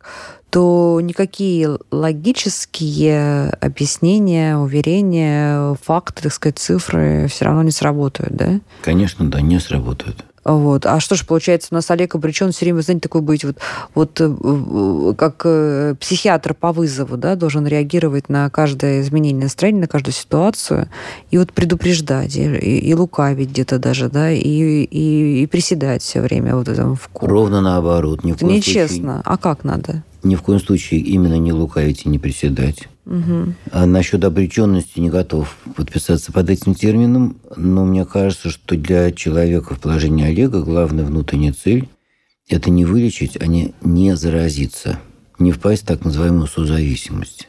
то 0.50 0.98
никакие 1.02 1.78
логические 1.90 3.50
объяснения, 3.50 4.56
уверения, 4.56 5.76
факты, 5.82 6.22
так 6.22 6.32
сказать, 6.32 6.58
цифры 6.58 7.26
все 7.28 7.44
равно 7.44 7.62
не 7.62 7.70
сработают, 7.70 8.34
да? 8.34 8.60
Конечно, 8.82 9.30
да, 9.30 9.40
не 9.40 9.58
сработают. 9.60 10.24
Вот. 10.48 10.86
А 10.86 10.98
что 10.98 11.14
ж, 11.14 11.26
получается, 11.26 11.68
у 11.72 11.74
нас 11.74 11.90
Олег 11.90 12.14
обречен 12.14 12.52
все 12.52 12.64
время, 12.64 12.80
знаете, 12.80 13.02
такой 13.02 13.20
быть, 13.20 13.44
вот, 13.44 13.58
вот 13.94 14.18
э, 14.18 15.14
как 15.16 15.42
э, 15.44 15.94
психиатр 16.00 16.54
по 16.54 16.72
вызову, 16.72 17.18
да, 17.18 17.36
должен 17.36 17.66
реагировать 17.66 18.30
на 18.30 18.48
каждое 18.48 19.02
изменение 19.02 19.42
настроения, 19.42 19.80
на 19.80 19.88
каждую 19.88 20.14
ситуацию, 20.14 20.88
и 21.30 21.36
вот 21.36 21.52
предупреждать, 21.52 22.34
и, 22.36 22.78
и 22.78 22.94
лукавить 22.94 23.50
где-то 23.50 23.78
даже, 23.78 24.08
да, 24.08 24.30
и, 24.30 24.40
и, 24.40 25.42
и 25.42 25.46
приседать 25.46 26.00
все 26.00 26.22
время 26.22 26.56
вот 26.56 26.68
этом 26.68 26.96
в 26.96 27.10
Ровно 27.20 27.60
наоборот. 27.60 28.24
Ни 28.24 28.32
в 28.32 28.38
коем 28.38 28.54
Нечестно. 28.54 29.16
Случае... 29.16 29.22
А 29.26 29.36
как 29.36 29.64
надо? 29.64 30.02
Ни 30.22 30.34
в 30.34 30.40
коем 30.40 30.60
случае 30.60 31.00
именно 31.00 31.38
не 31.38 31.52
лукавить 31.52 32.06
и 32.06 32.08
не 32.08 32.18
приседать. 32.18 32.88
Угу. 33.08 33.54
А 33.72 33.86
насчет 33.86 34.22
обреченности 34.22 35.00
не 35.00 35.08
готов 35.08 35.56
подписаться 35.74 36.30
под 36.30 36.50
этим 36.50 36.74
термином, 36.74 37.40
но 37.56 37.86
мне 37.86 38.04
кажется, 38.04 38.50
что 38.50 38.76
для 38.76 39.10
человека 39.12 39.74
в 39.74 39.80
положении 39.80 40.26
Олега 40.26 40.60
главная 40.60 41.04
внутренняя 41.04 41.54
цель– 41.54 41.88
это 42.50 42.68
не 42.68 42.84
вылечить, 42.84 43.38
а 43.40 43.46
не, 43.46 43.74
не 43.80 44.14
заразиться, 44.14 45.00
не 45.38 45.52
впасть 45.52 45.84
в 45.84 45.86
так 45.86 46.04
называемую 46.04 46.48
созависимость. 46.48 47.48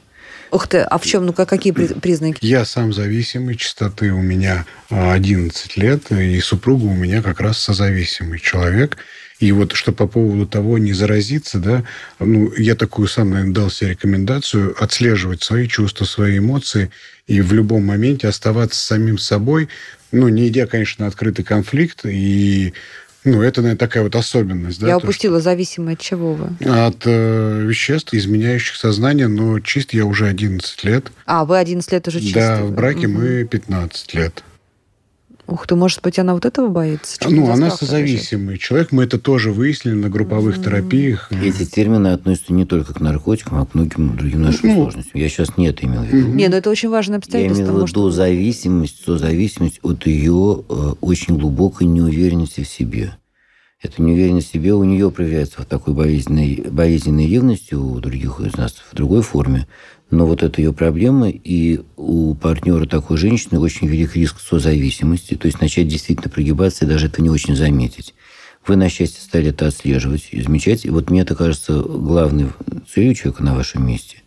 Ух 0.51 0.67
ты, 0.67 0.79
а 0.79 0.97
в 0.97 1.05
чем, 1.05 1.25
ну 1.25 1.33
какие 1.33 1.73
признаки? 1.73 2.43
Я 2.43 2.63
сам 2.63 2.93
зависимый, 2.93 3.55
частоты 3.55 4.13
у 4.13 4.21
меня 4.21 4.65
11 4.89 5.75
лет, 5.75 6.09
и 6.11 6.39
супруга 6.39 6.85
у 6.85 6.95
меня 6.95 7.21
как 7.21 7.41
раз 7.41 7.57
созависимый 7.59 8.39
человек– 8.39 8.97
и 9.39 9.51
вот 9.51 9.71
что 9.73 9.91
по 9.91 10.07
поводу 10.07 10.45
того, 10.45 10.77
не 10.77 10.93
заразиться, 10.93 11.59
да, 11.59 11.83
ну, 12.19 12.51
я 12.57 12.75
такую 12.75 13.07
сам, 13.07 13.31
наверное, 13.31 13.53
дал 13.53 13.69
себе 13.69 13.91
рекомендацию 13.91 14.75
отслеживать 14.81 15.43
свои 15.43 15.67
чувства, 15.67 16.05
свои 16.05 16.39
эмоции 16.39 16.91
и 17.27 17.41
в 17.41 17.53
любом 17.53 17.85
моменте 17.85 18.27
оставаться 18.27 18.79
самим 18.79 19.17
собой, 19.17 19.69
ну, 20.11 20.27
не 20.27 20.47
идя, 20.49 20.67
конечно, 20.67 21.05
на 21.05 21.09
открытый 21.09 21.45
конфликт 21.45 22.05
и 22.05 22.73
ну, 23.25 23.41
это, 23.41 23.61
наверное, 23.61 23.77
такая 23.77 24.03
вот 24.03 24.15
особенность. 24.15 24.79
Да, 24.79 24.87
я 24.87 24.97
упустила, 24.97 25.37
то, 25.37 25.43
зависимо 25.43 25.91
от 25.91 25.99
чего 25.99 26.33
вы? 26.33 26.47
От 26.65 27.01
э, 27.05 27.65
веществ, 27.65 28.13
изменяющих 28.13 28.77
сознание, 28.77 29.27
но 29.27 29.59
чист 29.59 29.93
я 29.93 30.05
уже 30.05 30.27
11 30.27 30.83
лет. 30.85 31.11
А, 31.25 31.43
вы 31.43 31.57
11 31.59 31.91
лет 31.91 32.07
уже 32.07 32.21
чистый? 32.21 32.35
Да, 32.35 32.63
в 32.63 32.71
браке 32.71 33.07
угу. 33.07 33.19
мы 33.19 33.43
15 33.43 34.13
лет. 34.13 34.43
Ух 35.49 35.65
ты, 35.65 35.75
может 35.75 36.01
быть, 36.03 36.19
она 36.19 36.33
вот 36.35 36.45
этого 36.45 36.67
боится? 36.67 37.17
Ну, 37.27 37.49
она 37.49 37.71
созависимый 37.71 38.57
человек. 38.57 38.91
Мы 38.91 39.03
это 39.03 39.17
тоже 39.19 39.51
выяснили 39.51 39.95
на 39.95 40.09
групповых 40.09 40.55
Мгм. 40.57 40.63
терапиях. 40.63 41.31
Эти 41.31 41.65
термины 41.65 42.07
относятся 42.09 42.53
не 42.53 42.65
только 42.65 42.93
к 42.93 42.99
наркотикам, 42.99 43.59
а 43.61 43.65
к 43.65 43.73
многим 43.73 44.15
другим 44.15 44.43
нашим 44.43 44.69
Ну, 44.69 44.75
сложностям. 44.75 45.19
Я 45.19 45.27
сейчас 45.29 45.57
не 45.57 45.67
это 45.67 45.85
имел 45.85 46.03
в 46.03 46.05
виду. 46.05 46.27
Мгм. 46.27 46.37
Не, 46.37 46.47
ну 46.49 46.55
это 46.55 46.69
очень 46.69 46.89
важное 46.89 47.15
Я 47.15 47.19
обстоятельство. 47.19 47.63
имею 47.63 47.75
в 47.77 47.79
может, 47.81 47.95
виду 47.95 48.09
зависимость, 48.11 49.03
созависимость 49.03 49.79
от 49.81 50.05
ее 50.05 50.63
э, 50.69 50.73
очень 51.01 51.37
глубокой 51.37 51.87
неуверенности 51.87 52.61
в 52.63 52.67
себе. 52.67 53.13
Эта 53.81 54.01
неуверенность 54.01 54.49
в 54.49 54.51
себе 54.51 54.73
у 54.73 54.83
нее 54.83 55.09
проявляется 55.09 55.61
в 55.61 55.65
такой 55.65 55.93
болезненной, 55.93 56.65
болезненной 56.69 57.27
ревности, 57.27 57.73
у 57.75 57.99
других 57.99 58.39
из 58.41 58.55
нас 58.57 58.73
в 58.91 58.93
другой 58.95 59.21
форме. 59.23 59.67
Но 60.11 60.25
вот 60.25 60.41
это 60.41 60.59
ее 60.59 60.73
проблема, 60.73 61.29
и 61.29 61.81
у 61.95 62.33
партнера 62.33 62.85
такой 62.85 63.17
женщины 63.17 63.59
очень 63.59 63.87
велик 63.87 64.15
риск 64.15 64.39
созависимости, 64.39 65.35
то 65.35 65.45
есть 65.45 65.61
начать 65.61 65.87
действительно 65.87 66.31
прогибаться 66.31 66.85
и 66.85 66.87
даже 66.87 67.07
это 67.07 67.21
не 67.21 67.29
очень 67.29 67.55
заметить. 67.55 68.15
Вы, 68.65 68.75
на 68.75 68.89
счастье, 68.89 69.21
стали 69.21 69.49
это 69.49 69.67
отслеживать 69.67 70.29
и. 70.31 70.85
И 70.85 70.89
вот 70.89 71.09
мне 71.09 71.21
это 71.21 71.35
кажется 71.35 71.79
главной 71.79 72.49
целью 72.91 73.13
человека 73.13 73.43
на 73.43 73.55
вашем 73.55 73.85
месте. 73.85 74.17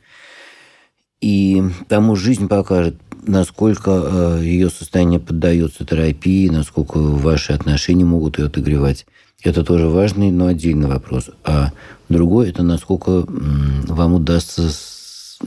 И 1.20 1.62
тому 1.88 2.16
жизнь 2.16 2.48
покажет, 2.48 2.96
насколько 3.24 3.90
э, 3.90 4.40
ее 4.42 4.70
состояние 4.70 5.20
поддается 5.20 5.84
терапии, 5.84 6.48
насколько 6.48 6.98
ваши 6.98 7.52
отношения 7.52 8.04
могут 8.04 8.38
ее 8.38 8.46
отогревать. 8.46 9.06
Это 9.42 9.64
тоже 9.64 9.88
важный, 9.88 10.30
но 10.30 10.46
отдельный 10.46 10.88
вопрос. 10.88 11.30
А 11.44 11.72
другой– 12.08 12.48
это 12.50 12.62
насколько 12.62 13.24
вам 13.26 14.14
удастся 14.14 14.68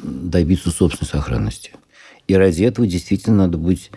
добиться 0.03 0.71
собственной 0.71 1.09
сохранности. 1.09 1.71
И 2.27 2.35
ради 2.35 2.63
этого 2.63 2.87
действительно 2.87 3.37
надо 3.37 3.57
быть 3.57 3.91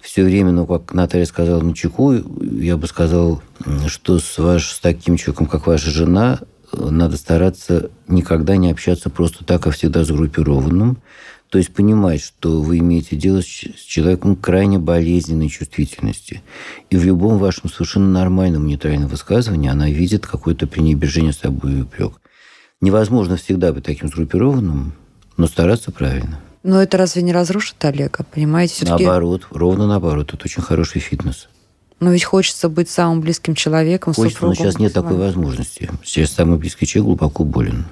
все 0.00 0.24
время, 0.24 0.50
ну, 0.50 0.66
как 0.66 0.94
Наталья 0.94 1.26
сказала, 1.26 1.62
на 1.62 1.74
чеку. 1.74 2.12
Я 2.12 2.76
бы 2.76 2.86
сказал, 2.86 3.42
что 3.86 4.18
с, 4.18 4.38
ваш, 4.38 4.70
с 4.70 4.80
таким 4.80 5.16
человеком, 5.16 5.46
как 5.46 5.66
ваша 5.66 5.90
жена, 5.90 6.40
надо 6.72 7.16
стараться 7.16 7.90
никогда 8.08 8.56
не 8.56 8.70
общаться 8.70 9.10
просто 9.10 9.44
так, 9.44 9.66
а 9.66 9.70
всегда 9.70 10.04
сгруппированным. 10.04 10.98
То 11.50 11.56
есть 11.56 11.72
понимать, 11.72 12.20
что 12.20 12.60
вы 12.60 12.78
имеете 12.78 13.16
дело 13.16 13.40
с 13.40 13.44
человеком 13.44 14.36
крайне 14.36 14.78
болезненной 14.78 15.48
чувствительности. 15.48 16.42
И 16.90 16.96
в 16.96 17.04
любом 17.04 17.38
вашем 17.38 17.70
совершенно 17.70 18.08
нормальном 18.08 18.66
нейтральном 18.66 19.08
высказывании 19.08 19.70
она 19.70 19.88
видит 19.88 20.26
какое-то 20.26 20.66
пренебрежение 20.66 21.32
собой 21.32 21.72
и 21.72 21.80
упрек. 21.82 22.20
Невозможно 22.82 23.36
всегда 23.36 23.72
быть 23.72 23.84
таким 23.84 24.08
сгруппированным, 24.08 24.92
но 25.38 25.46
стараться 25.46 25.90
правильно. 25.90 26.38
Но 26.62 26.82
это 26.82 26.98
разве 26.98 27.22
не 27.22 27.32
разрушит 27.32 27.82
Олега? 27.84 28.24
Понимаете, 28.24 28.74
все-таки... 28.74 29.04
Наоборот, 29.04 29.46
ровно 29.50 29.86
наоборот. 29.86 30.34
Это 30.34 30.44
очень 30.44 30.60
хороший 30.60 31.00
фитнес. 31.00 31.48
Но 32.00 32.12
ведь 32.12 32.24
хочется 32.24 32.68
быть 32.68 32.90
самым 32.90 33.20
близким 33.22 33.54
человеком, 33.54 34.12
Хочется, 34.12 34.44
но 34.44 34.52
супругом. 34.52 34.56
сейчас 34.56 34.78
нет 34.78 34.92
такой 34.92 35.16
возможности. 35.16 35.90
Сейчас 36.04 36.32
самый 36.32 36.58
близкий 36.58 36.86
человек 36.86 37.06
глубоко 37.06 37.44
болен. 37.44 37.86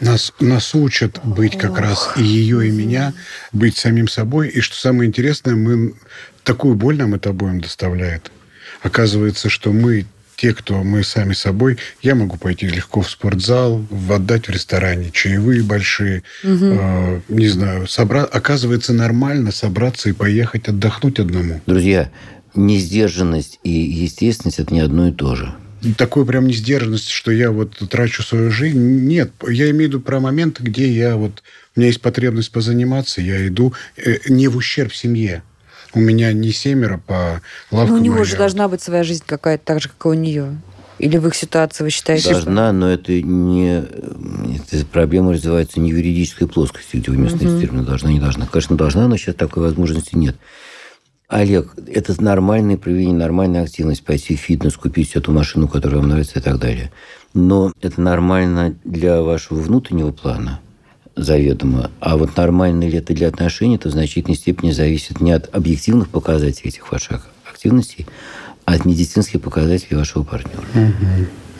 Нас, 0.00 0.32
нас 0.40 0.74
учат 0.74 1.20
быть 1.22 1.58
как 1.58 1.78
раз 1.78 2.12
и 2.16 2.22
ее, 2.22 2.66
и 2.66 2.70
меня, 2.70 3.12
быть 3.52 3.76
самим 3.76 4.08
собой. 4.08 4.48
И 4.48 4.60
что 4.60 4.74
самое 4.76 5.08
интересное, 5.08 5.54
мы 5.54 5.94
такую 6.44 6.76
боль 6.76 6.96
нам 6.96 7.14
это 7.14 7.30
обоим 7.30 7.60
доставляет. 7.60 8.30
Оказывается, 8.82 9.48
что 9.48 9.72
мы 9.72 10.06
те, 10.36 10.52
кто 10.52 10.82
мы 10.84 11.02
сами 11.02 11.32
собой, 11.32 11.78
я 12.02 12.14
могу 12.14 12.36
пойти 12.36 12.68
легко 12.68 13.00
в 13.00 13.10
спортзал, 13.10 13.84
в- 13.90 14.12
отдать 14.12 14.46
в 14.48 14.50
ресторане 14.50 15.10
чаевые 15.10 15.62
большие, 15.62 16.22
э, 16.42 17.20
не 17.28 17.48
знаю, 17.48 17.86
собра... 17.86 18.24
оказывается 18.24 18.92
нормально 18.92 19.50
собраться 19.50 20.08
и 20.08 20.12
поехать 20.12 20.68
отдохнуть 20.68 21.18
одному. 21.18 21.60
Друзья, 21.66 22.10
несдержанность 22.54 23.58
и 23.64 23.70
естественность– 23.70 24.58
это 24.60 24.72
не 24.72 24.80
одно 24.80 25.08
и 25.08 25.12
то 25.12 25.34
же. 25.34 25.54
Такой 25.96 26.26
прям 26.26 26.46
несдержанности, 26.46 27.12
что 27.12 27.30
я 27.30 27.50
вот 27.50 27.76
трачу 27.90 28.22
свою 28.22 28.50
жизнь. 28.50 28.78
Нет, 28.78 29.32
я 29.46 29.70
имею 29.70 29.90
в 29.90 29.92
виду 29.92 30.00
про 30.00 30.20
моменты, 30.20 30.62
где 30.62 30.90
я 30.90 31.16
вот... 31.16 31.42
У 31.74 31.80
меня 31.80 31.88
есть 31.88 32.00
потребность 32.00 32.50
позаниматься, 32.50 33.20
я 33.20 33.46
иду 33.46 33.74
э, 33.96 34.16
не 34.28 34.48
в 34.48 34.56
ущерб 34.56 34.94
семье. 34.94 35.42
У 35.96 36.00
меня 36.00 36.30
не 36.34 36.52
семеро 36.52 37.00
по 37.04 37.40
Ну, 37.70 37.78
лавкам. 37.78 37.96
у 37.96 37.98
него 37.98 38.22
же 38.22 38.36
должна 38.36 38.68
быть 38.68 38.82
своя 38.82 39.02
жизнь 39.02 39.24
какая-то 39.26 39.64
так 39.64 39.80
же, 39.80 39.88
как 39.88 40.04
и 40.04 40.08
у 40.08 40.12
нее. 40.12 40.58
Или 40.98 41.16
в 41.16 41.26
их 41.26 41.34
ситуации 41.34 41.84
вы 41.84 41.90
считаете, 41.90 42.24
что... 42.24 42.32
Должна, 42.34 42.70
но 42.72 42.90
это 42.90 43.20
не... 43.22 43.78
Эта 43.78 44.84
проблема 44.84 45.32
развивается 45.32 45.80
не 45.80 45.92
в 45.92 45.96
юридической 45.96 46.46
плоскости, 46.46 46.98
где 46.98 47.10
уместность 47.10 47.60
термина 47.60 47.82
должна, 47.82 48.10
не 48.10 48.20
должна. 48.20 48.46
Конечно, 48.46 48.76
должна, 48.76 49.08
но 49.08 49.16
сейчас 49.16 49.36
такой 49.36 49.62
возможности 49.62 50.14
нет. 50.14 50.36
Олег, 51.28 51.74
это 51.86 52.22
нормальное 52.22 52.76
проявление, 52.76 53.16
нормальная 53.16 53.62
активность. 53.62 54.04
Пойти 54.04 54.36
в 54.36 54.40
фитнес, 54.40 54.76
купить 54.76 55.16
эту 55.16 55.32
машину, 55.32 55.66
которая 55.66 56.00
вам 56.00 56.10
нравится 56.10 56.40
и 56.40 56.42
так 56.42 56.58
далее. 56.58 56.92
Но 57.32 57.72
это 57.80 58.02
нормально 58.02 58.76
для 58.84 59.22
вашего 59.22 59.58
внутреннего 59.60 60.12
плана 60.12 60.60
заведомо. 61.16 61.90
А 62.00 62.16
вот 62.16 62.36
нормально 62.36 62.84
ли 62.84 62.98
это 62.98 63.14
для 63.14 63.28
отношений, 63.28 63.76
это 63.76 63.88
в 63.88 63.92
значительной 63.92 64.36
степени 64.36 64.70
зависит 64.70 65.20
не 65.20 65.32
от 65.32 65.54
объективных 65.54 66.08
показателей 66.08 66.68
этих 66.68 66.92
ваших 66.92 67.28
активностей, 67.50 68.06
а 68.64 68.74
от 68.74 68.84
медицинских 68.84 69.40
показателей 69.40 69.96
вашего 69.96 70.22
партнера. 70.22 70.64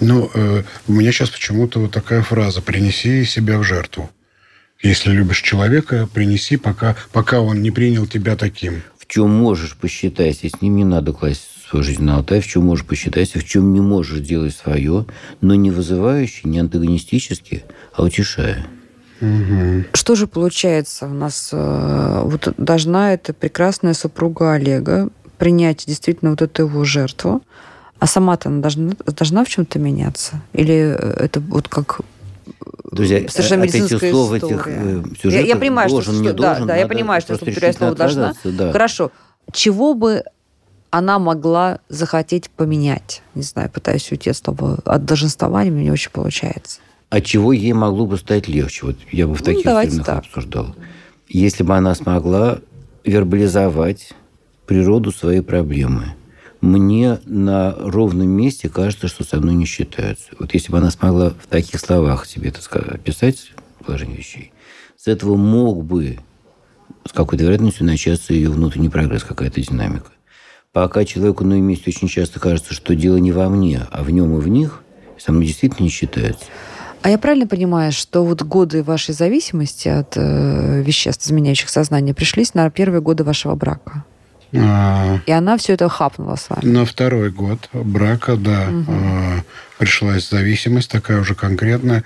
Ну, 0.01 0.31
э, 0.35 0.63
у 0.87 0.93
меня 0.93 1.11
сейчас 1.11 1.31
почему-то 1.31 1.81
вот 1.81 1.91
такая 1.91 2.21
фраза 2.21 2.61
«принеси 2.61 3.25
себя 3.25 3.59
в 3.59 3.63
жертву». 3.63 4.11
Если 4.83 5.11
любишь 5.11 5.41
человека, 5.41 6.07
принеси, 6.13 6.59
пока, 6.59 6.97
пока 7.13 7.41
он 7.41 7.63
не 7.63 7.71
принял 7.71 8.07
тебя 8.07 8.37
таким. 8.37 8.83
в 8.99 9.07
чем 9.09 9.31
можешь 9.31 9.77
посчитать, 9.77 10.41
и 10.43 10.49
с 10.49 10.61
ним 10.61 10.77
не 10.77 10.85
надо 10.85 11.13
класть 11.13 11.43
свою 11.69 11.85
жизнь 11.85 12.03
на 12.03 12.17
алтай, 12.17 12.41
в 12.41 12.47
чем 12.47 12.65
можешь 12.65 12.85
посчитать, 12.85 13.35
в 13.35 13.45
чем 13.47 13.73
не 13.73 13.81
можешь 13.81 14.21
делать 14.21 14.55
свое, 14.55 15.07
но 15.41 15.55
не 15.55 15.71
вызывающе, 15.71 16.43
не 16.45 16.59
антагонистически, 16.59 17.65
а 17.95 18.03
утешая. 18.03 18.67
Что 19.93 20.15
же 20.15 20.27
получается 20.27 21.07
у 21.07 21.15
нас? 21.15 21.51
э, 21.53 22.21
Вот 22.25 22.53
должна 22.57 23.15
эта 23.15 23.33
прекрасная 23.33 23.95
супруга 23.95 24.53
Олега 24.53 25.09
принять 25.39 25.85
действительно 25.87 26.31
вот 26.33 26.43
эту 26.43 26.63
его 26.63 26.85
жертву, 26.85 27.43
а 27.99 28.07
сама-то 28.07 28.49
она 28.49 28.61
должна, 28.61 28.93
должна 29.07 29.45
в 29.45 29.49
чем-то 29.49 29.79
меняться? 29.79 30.43
Или 30.53 30.97
э, 30.99 31.25
это 31.25 31.41
вот 31.41 31.69
как 31.69 32.01
Друзья, 32.93 33.29
Совершенно 33.29 33.65
медицинская 33.65 34.11
слов, 34.11 34.33
этих 34.33 34.67
э, 34.69 35.03
Я, 35.03 35.21
сюжетов 35.21 35.49
я 35.49 35.57
понимаю, 35.57 35.91
должен, 35.91 36.15
что, 36.15 36.23
не 36.23 36.29
да, 36.29 36.35
должен, 36.35 36.67
да, 36.67 36.77
я 36.77 36.83
надо 36.83 36.95
понимаю, 36.95 37.21
что 37.21 37.37
слово 37.37 37.51
решительно 37.51 37.95
должна. 37.95 38.35
да. 38.45 38.73
Хорошо. 38.73 39.11
Чего 39.53 39.95
бы 39.95 40.25
она 40.91 41.19
могла 41.19 41.81
захотеть 41.89 42.49
поменять? 42.51 43.23
Не 43.35 43.43
знаю, 43.43 43.71
пытаюсь 43.71 44.11
уйти 44.11 44.31
от 44.31 44.37
слова 44.37 44.79
от 44.85 45.05
долженствования, 45.05 45.71
мне 45.71 45.85
не 45.85 45.91
очень 45.91 46.11
получается. 46.11 46.81
От 47.09 47.25
чего 47.25 47.53
ей 47.53 47.73
могло 47.73 48.07
бы 48.07 48.17
стать 48.17 48.49
легче? 48.49 48.87
Вот 48.87 48.97
я 49.13 49.27
бы 49.27 49.35
в 49.35 49.41
Ну, 49.41 49.45
таких 49.45 49.65
давайте 49.65 49.91
терминах 49.93 50.07
так. 50.07 50.19
обсуждал. 50.25 50.75
Если 51.29 51.63
бы 51.63 51.77
она 51.77 51.95
смогла 51.95 52.59
вербализовать 53.05 54.13
природу 54.67 55.13
своей 55.13 55.41
проблемы. 55.41 56.15
Мне 56.61 57.21
на 57.25 57.73
ровном 57.79 58.29
месте 58.29 58.69
кажется, 58.69 59.09
что 59.09 59.25
со 59.25 59.39
мной 59.39 59.55
не 59.55 59.65
считаются. 59.65 60.31
Вот 60.39 60.53
если 60.55 60.73
бы 60.73 60.79
она 60.79 60.91
смогла 60.91 61.31
в 61.31 61.47
таких 61.47 61.79
словах 61.81 62.27
себе 62.27 62.49
это 62.49 62.61
описать 62.93 63.53
положение 63.85 64.17
вещей, 64.17 64.53
с 64.97 65.07
этого 65.07 65.37
мог 65.37 65.85
бы 65.85 66.19
с 67.09 67.13
какой-то 67.13 67.45
вероятностью 67.45 67.87
начаться 67.87 68.35
ее 68.35 68.51
внутренний 68.51 68.89
прогресс, 68.89 69.23
какая-то 69.23 69.61
динамика. 69.61 70.11
Пока 70.73 71.05
человеку 71.05 71.45
на 71.45 71.61
месте 71.61 71.85
очень 71.89 72.09
часто 72.09 72.41
кажется, 72.41 72.75
что 72.75 72.95
дело 72.97 73.17
не 73.19 73.31
во 73.33 73.49
мне, 73.49 73.87
а 73.93 74.03
в 74.03 74.11
нем 74.11 74.37
и 74.37 74.41
в 74.41 74.49
них, 74.49 74.83
со 75.19 75.31
мной 75.33 75.47
действительно 75.47 75.85
не 75.85 75.91
считается. 75.91 76.47
А 77.03 77.11
я 77.11 77.19
правильно 77.19 77.47
понимаю, 77.47 77.93
что 77.93 78.25
вот 78.25 78.43
годы 78.43 78.83
вашей 78.83 79.15
зависимости 79.15 79.89
от 79.89 80.15
э, 80.17 80.83
веществ, 80.83 81.27
изменяющих 81.27 81.69
сознание, 81.69 82.15
пришлись 82.15 82.55
на 82.55 82.69
первые 82.71 83.01
годы 83.01 83.23
вашего 83.25 83.55
брака? 83.55 84.05
А, 84.55 85.21
И 85.27 85.33
она 85.33 85.57
все 85.57 85.75
это 85.75 85.89
хапнула 85.89 86.37
с 86.37 86.49
вами? 86.49 86.65
на 86.65 86.85
второй 86.85 87.31
год 87.31 87.69
брака, 87.73 88.37
да, 88.37 88.69
а, 88.89 89.43
пришлась 89.79 90.29
зависимость 90.31 90.91
такая 90.91 91.21
уже 91.21 91.35
конкретная. 91.35 92.05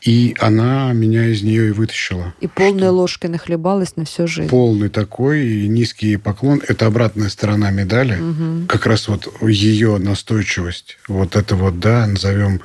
И 0.00 0.34
она 0.40 0.92
меня 0.94 1.26
из 1.26 1.42
нее 1.42 1.68
и 1.68 1.72
вытащила. 1.72 2.32
И 2.40 2.46
полной 2.46 2.88
ложкой 2.88 3.26
нахлебалась 3.28 3.96
на 3.96 4.06
всю 4.06 4.26
жизнь? 4.26 4.48
Полный 4.48 4.88
такой, 4.88 5.46
и 5.46 5.68
низкий 5.68 6.16
поклон. 6.16 6.62
Это 6.66 6.86
обратная 6.86 7.28
сторона 7.28 7.70
медали. 7.70 8.18
Как 8.66 8.86
раз 8.86 9.08
вот 9.08 9.28
ее 9.42 9.98
настойчивость. 9.98 10.96
Вот 11.06 11.36
это 11.36 11.54
вот, 11.54 11.80
да, 11.80 12.06
назовем 12.06 12.62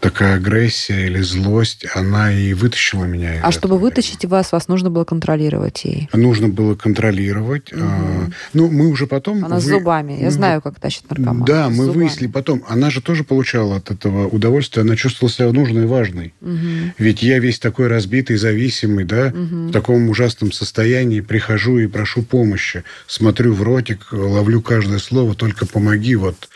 такая 0.00 0.36
агрессия 0.36 1.06
или 1.06 1.20
злость, 1.20 1.84
она 1.94 2.32
и 2.32 2.54
вытащила 2.54 3.04
меня. 3.04 3.40
А 3.42 3.50
чтобы 3.50 3.78
вытащить 3.78 4.24
вас, 4.24 4.52
вас 4.52 4.68
нужно 4.68 4.90
было 4.90 5.04
контролировать 5.04 5.84
ей? 5.84 6.08
Нужно 6.12 6.48
было 6.48 6.76
контролировать. 6.76 7.72
Угу. 7.72 7.82
А, 7.82 8.30
ну, 8.52 8.70
мы 8.70 8.88
уже 8.88 9.06
потом... 9.06 9.44
Она 9.44 9.56
вы... 9.56 9.60
с 9.60 9.64
зубами. 9.64 10.20
Я 10.20 10.30
знаю, 10.30 10.62
как 10.62 10.78
тащит 10.78 11.10
наркоман. 11.10 11.44
Да, 11.44 11.68
мы 11.68 11.86
зубами. 11.86 12.04
выяснили 12.04 12.30
потом. 12.30 12.62
Она 12.68 12.90
же 12.90 13.00
тоже 13.00 13.24
получала 13.24 13.76
от 13.76 13.90
этого 13.90 14.28
удовольствие. 14.28 14.82
Она 14.82 14.94
чувствовала 14.94 15.32
себя 15.32 15.52
нужной 15.52 15.82
и 15.82 15.86
важной. 15.86 16.32
Угу. 16.40 16.94
Ведь 16.98 17.22
я 17.22 17.40
весь 17.40 17.58
такой 17.58 17.88
разбитый, 17.88 18.36
зависимый, 18.36 19.04
да, 19.04 19.32
угу. 19.34 19.68
в 19.68 19.72
таком 19.72 20.08
ужасном 20.08 20.52
состоянии 20.52 21.20
прихожу 21.20 21.78
и 21.78 21.88
прошу 21.88 22.22
помощи. 22.22 22.84
Смотрю 23.08 23.52
в 23.52 23.62
ротик, 23.62 24.12
ловлю 24.12 24.62
каждое 24.62 24.98
слово, 24.98 25.34
только 25.34 25.66
помоги, 25.66 26.14
вот 26.14 26.48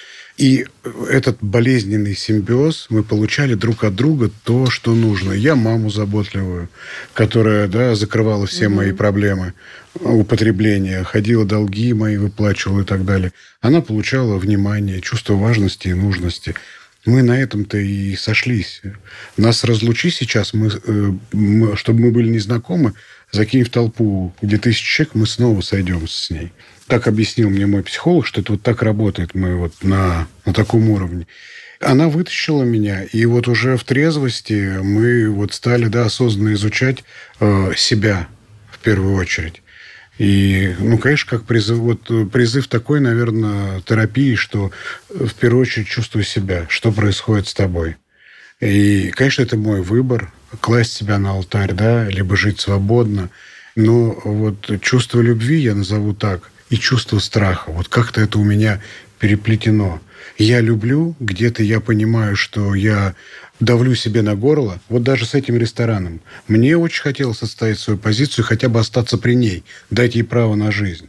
и 0.42 0.66
этот 1.08 1.38
болезненный 1.40 2.16
симбиоз 2.16 2.88
мы 2.90 3.04
получали 3.04 3.54
друг 3.54 3.84
от 3.84 3.94
друга 3.94 4.28
то, 4.42 4.68
что 4.68 4.92
нужно. 4.92 5.30
Я 5.30 5.54
маму 5.54 5.88
заботливую, 5.88 6.68
которая 7.14 7.68
да, 7.68 7.94
закрывала 7.94 8.44
все 8.46 8.66
угу. 8.66 8.74
мои 8.74 8.90
проблемы 8.90 9.54
употребления, 10.00 11.04
ходила 11.04 11.44
долги 11.44 11.92
мои, 11.92 12.16
выплачивала 12.16 12.80
и 12.80 12.84
так 12.84 13.04
далее. 13.04 13.32
Она 13.60 13.82
получала 13.82 14.36
внимание, 14.36 15.00
чувство 15.00 15.34
важности 15.34 15.88
и 15.88 15.94
нужности. 15.94 16.56
Мы 17.04 17.22
на 17.22 17.38
этом-то 17.38 17.78
и 17.78 18.16
сошлись. 18.16 18.82
Нас 19.36 19.62
разлучи 19.62 20.10
сейчас, 20.10 20.54
мы, 20.54 20.72
э, 20.72 21.12
мы, 21.30 21.76
чтобы 21.76 22.00
мы 22.00 22.10
были 22.10 22.28
незнакомы, 22.28 22.94
закинь 23.30 23.62
в 23.62 23.70
толпу, 23.70 24.34
где 24.42 24.58
тысяча 24.58 24.84
человек, 24.84 25.14
мы 25.14 25.26
снова 25.28 25.60
сойдем 25.60 26.08
с 26.08 26.30
ней. 26.30 26.50
Так 26.86 27.06
объяснил 27.06 27.50
мне 27.50 27.66
мой 27.66 27.82
психолог, 27.82 28.26
что 28.26 28.40
это 28.40 28.52
вот 28.52 28.62
так 28.62 28.82
работает 28.82 29.34
мы 29.34 29.56
вот 29.56 29.72
на, 29.82 30.26
на 30.44 30.52
таком 30.52 30.90
уровне. 30.90 31.26
Она 31.80 32.08
вытащила 32.08 32.62
меня, 32.62 33.02
и 33.02 33.24
вот 33.26 33.48
уже 33.48 33.76
в 33.76 33.84
трезвости 33.84 34.78
мы 34.82 35.28
вот 35.30 35.52
стали 35.52 35.86
да, 35.86 36.06
осознанно 36.06 36.52
изучать 36.54 37.02
э, 37.40 37.72
себя 37.76 38.28
в 38.70 38.78
первую 38.78 39.16
очередь. 39.16 39.62
И, 40.18 40.76
ну, 40.78 40.98
конечно, 40.98 41.30
как 41.30 41.46
призыв, 41.46 41.78
вот 41.78 42.30
призыв 42.30 42.68
такой, 42.68 43.00
наверное, 43.00 43.80
терапии, 43.80 44.36
что 44.36 44.70
в 45.08 45.34
первую 45.34 45.62
очередь 45.62 45.88
чувствуй 45.88 46.24
себя, 46.24 46.66
что 46.68 46.92
происходит 46.92 47.48
с 47.48 47.54
тобой. 47.54 47.96
И, 48.60 49.10
конечно, 49.10 49.42
это 49.42 49.56
мой 49.56 49.80
выбор, 49.80 50.32
класть 50.60 50.92
себя 50.92 51.18
на 51.18 51.30
алтарь, 51.30 51.72
да, 51.72 52.08
либо 52.08 52.36
жить 52.36 52.60
свободно. 52.60 53.30
Но 53.74 54.20
вот 54.24 54.70
чувство 54.80 55.20
любви, 55.20 55.58
я 55.58 55.74
назову 55.74 56.14
так, 56.14 56.51
и 56.72 56.78
чувство 56.78 57.18
страха. 57.18 57.70
Вот 57.70 57.88
как-то 57.88 58.22
это 58.22 58.38
у 58.38 58.44
меня 58.44 58.80
переплетено. 59.18 60.00
Я 60.38 60.60
люблю, 60.60 61.14
где-то 61.20 61.62
я 61.62 61.80
понимаю, 61.80 62.34
что 62.34 62.74
я 62.74 63.14
давлю 63.60 63.94
себе 63.94 64.22
на 64.22 64.34
горло, 64.34 64.80
вот 64.88 65.02
даже 65.02 65.26
с 65.26 65.34
этим 65.34 65.58
рестораном. 65.58 66.20
Мне 66.48 66.78
очень 66.78 67.02
хотелось 67.02 67.42
отстоять 67.42 67.78
свою 67.78 67.98
позицию, 67.98 68.46
хотя 68.46 68.70
бы 68.70 68.80
остаться 68.80 69.18
при 69.18 69.34
ней, 69.34 69.64
дать 69.90 70.14
ей 70.14 70.22
право 70.22 70.54
на 70.54 70.72
жизнь. 70.72 71.08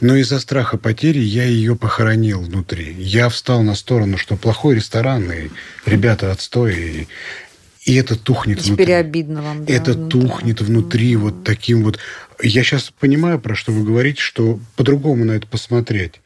Но 0.00 0.16
из-за 0.16 0.40
страха 0.40 0.76
потери 0.76 1.20
я 1.20 1.44
ее 1.44 1.76
похоронил 1.76 2.40
внутри. 2.40 2.92
Я 2.98 3.28
встал 3.28 3.62
на 3.62 3.76
сторону, 3.76 4.18
что 4.18 4.36
плохой 4.36 4.74
ресторан, 4.74 5.30
и 5.30 5.50
ребята 5.86 6.32
отстой, 6.32 6.74
и, 6.74 7.08
и 7.84 7.94
это 7.94 8.16
тухнет 8.16 8.58
и 8.58 8.60
внутри. 8.60 8.84
Теперь 8.84 8.94
обидно 8.94 9.42
вам. 9.42 9.64
Да, 9.64 9.72
это 9.72 9.92
внутри. 9.92 10.20
тухнет 10.20 10.60
внутри 10.60 11.12
mm-hmm. 11.12 11.18
вот 11.18 11.44
таким 11.44 11.82
вот 11.82 11.98
я 12.42 12.62
сейчас 12.62 12.90
понимаю, 12.90 13.40
про 13.40 13.54
что 13.54 13.72
вы 13.72 13.84
говорите, 13.84 14.20
что 14.20 14.58
по-другому 14.76 15.24
на 15.24 15.32
это 15.32 15.46
посмотреть. 15.46 16.20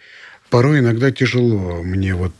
Порой 0.51 0.81
иногда 0.81 1.11
тяжело 1.11 1.83
мне 1.83 2.14
вот... 2.14 2.33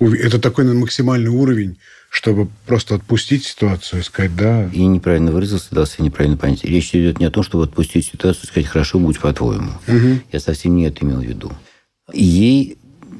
Это 0.00 0.38
такой 0.38 0.64
максимальный 0.72 1.28
уровень, 1.28 1.76
чтобы 2.08 2.48
просто 2.66 2.94
отпустить 2.94 3.44
ситуацию 3.44 4.00
и 4.00 4.04
сказать 4.04 4.34
«да». 4.34 4.70
И 4.72 4.86
неправильно 4.86 5.32
выразился, 5.32 5.74
дался 5.74 6.02
неправильно 6.02 6.38
понять. 6.38 6.64
Речь 6.64 6.94
идет 6.94 7.20
не 7.20 7.26
о 7.26 7.30
том, 7.30 7.42
чтобы 7.42 7.64
отпустить 7.64 8.06
ситуацию 8.06 8.44
и 8.44 8.46
сказать 8.46 8.68
«хорошо, 8.68 8.98
будь 8.98 9.20
по-твоему». 9.20 9.72
Угу. 9.86 10.20
Я 10.32 10.40
совсем 10.40 10.76
не 10.76 10.86
это 10.86 11.04
имел 11.04 11.20
в 11.20 11.24
виду. 11.24 11.52
Ей 12.12 12.78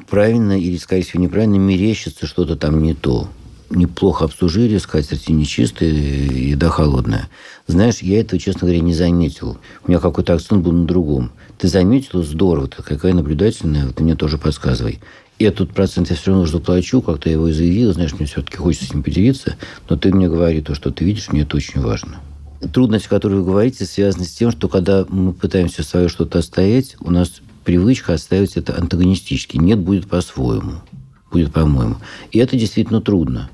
правильно 0.08 0.58
или, 0.58 0.78
скорее 0.78 1.02
всего, 1.02 1.22
неправильно 1.22 1.56
мерещится 1.56 2.26
что-то 2.26 2.56
там 2.56 2.82
не 2.82 2.94
то 2.94 3.28
неплохо 3.70 4.24
обслужили, 4.24 4.78
скатерти 4.78 5.32
нечистые, 5.32 6.50
еда 6.50 6.68
холодная. 6.68 7.28
Знаешь, 7.66 7.98
я 7.98 8.20
этого, 8.20 8.40
честно 8.40 8.62
говоря, 8.62 8.80
не 8.80 8.94
заметил. 8.94 9.58
У 9.84 9.90
меня 9.90 10.00
какой-то 10.00 10.34
акцент 10.34 10.62
был 10.62 10.72
на 10.72 10.86
другом. 10.86 11.32
Ты 11.58 11.68
заметила? 11.68 12.22
Здорово. 12.22 12.68
Ты 12.68 12.82
какая 12.82 13.12
наблюдательная. 13.12 13.88
Ты 13.90 14.02
мне 14.02 14.14
тоже 14.14 14.38
подсказывай. 14.38 15.00
И 15.38 15.44
этот 15.44 15.72
процент 15.72 16.08
я 16.08 16.16
все 16.16 16.30
равно 16.30 16.46
заплачу, 16.46 17.02
как-то 17.02 17.28
его 17.28 17.48
и 17.48 17.52
заявила, 17.52 17.92
знаешь, 17.92 18.14
мне 18.14 18.26
все-таки 18.26 18.56
хочется 18.56 18.86
с 18.86 18.94
ним 18.94 19.02
поделиться, 19.02 19.56
но 19.88 19.96
ты 19.96 20.10
мне 20.10 20.28
говори 20.28 20.62
то, 20.62 20.74
что 20.74 20.90
ты 20.90 21.04
видишь, 21.04 21.30
мне 21.30 21.42
это 21.42 21.56
очень 21.56 21.82
важно. 21.82 22.20
Трудность, 22.72 23.06
о 23.06 23.10
которой 23.10 23.34
вы 23.34 23.44
говорите, 23.44 23.84
связана 23.84 24.24
с 24.24 24.30
тем, 24.30 24.50
что 24.50 24.68
когда 24.68 25.04
мы 25.10 25.34
пытаемся 25.34 25.82
свое 25.82 26.08
что-то 26.08 26.38
отстоять, 26.38 26.96
у 27.00 27.10
нас 27.10 27.42
привычка 27.64 28.14
отстаивать 28.14 28.56
это 28.56 28.78
антагонистически. 28.78 29.58
Нет, 29.58 29.78
будет 29.78 30.06
по-своему. 30.08 30.80
Будет 31.30 31.52
по-моему. 31.52 31.96
И 32.30 32.38
это 32.38 32.56
действительно 32.56 33.02
трудно. 33.02 33.50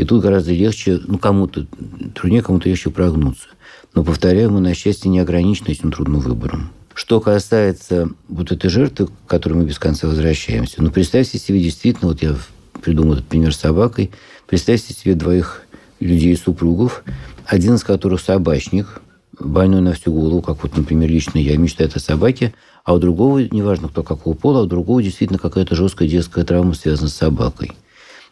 И 0.00 0.04
тут 0.04 0.22
гораздо 0.22 0.52
легче, 0.52 0.98
ну, 1.06 1.18
кому-то 1.18 1.66
труднее, 2.14 2.40
кому-то 2.40 2.70
легче 2.70 2.88
прогнуться. 2.88 3.48
Но, 3.94 4.02
повторяю, 4.02 4.50
мы, 4.50 4.60
на 4.60 4.72
счастье, 4.72 5.10
не 5.10 5.18
ограничены 5.18 5.72
этим 5.72 5.92
трудным 5.92 6.20
выбором. 6.20 6.70
Что 6.94 7.20
касается 7.20 8.08
вот 8.26 8.50
этой 8.50 8.70
жертвы, 8.70 9.08
к 9.08 9.10
которой 9.26 9.54
мы 9.58 9.64
без 9.64 9.78
конца 9.78 10.08
возвращаемся, 10.08 10.82
ну, 10.82 10.90
представьте 10.90 11.36
себе 11.36 11.62
действительно, 11.62 12.08
вот 12.08 12.22
я 12.22 12.34
придумал 12.80 13.12
этот 13.12 13.26
пример 13.26 13.54
с 13.54 13.58
собакой, 13.58 14.10
представьте 14.46 14.94
себе 14.94 15.14
двоих 15.14 15.64
людей-супругов, 16.00 17.04
один 17.44 17.74
из 17.74 17.84
которых 17.84 18.22
собачник, 18.22 19.02
больной 19.38 19.82
на 19.82 19.92
всю 19.92 20.14
голову, 20.14 20.40
как 20.40 20.62
вот, 20.62 20.78
например, 20.78 21.10
лично 21.10 21.36
я 21.36 21.58
мечтаю 21.58 21.90
о 21.94 21.98
собаке, 21.98 22.54
а 22.84 22.94
у 22.94 22.98
другого, 22.98 23.40
неважно 23.40 23.88
кто 23.88 24.02
какого 24.02 24.32
пола, 24.32 24.60
а 24.60 24.62
у 24.62 24.66
другого 24.66 25.02
действительно 25.02 25.38
какая-то 25.38 25.74
жесткая 25.74 26.08
детская 26.08 26.46
травма 26.46 26.72
связана 26.72 27.10
с 27.10 27.14
собакой. 27.14 27.72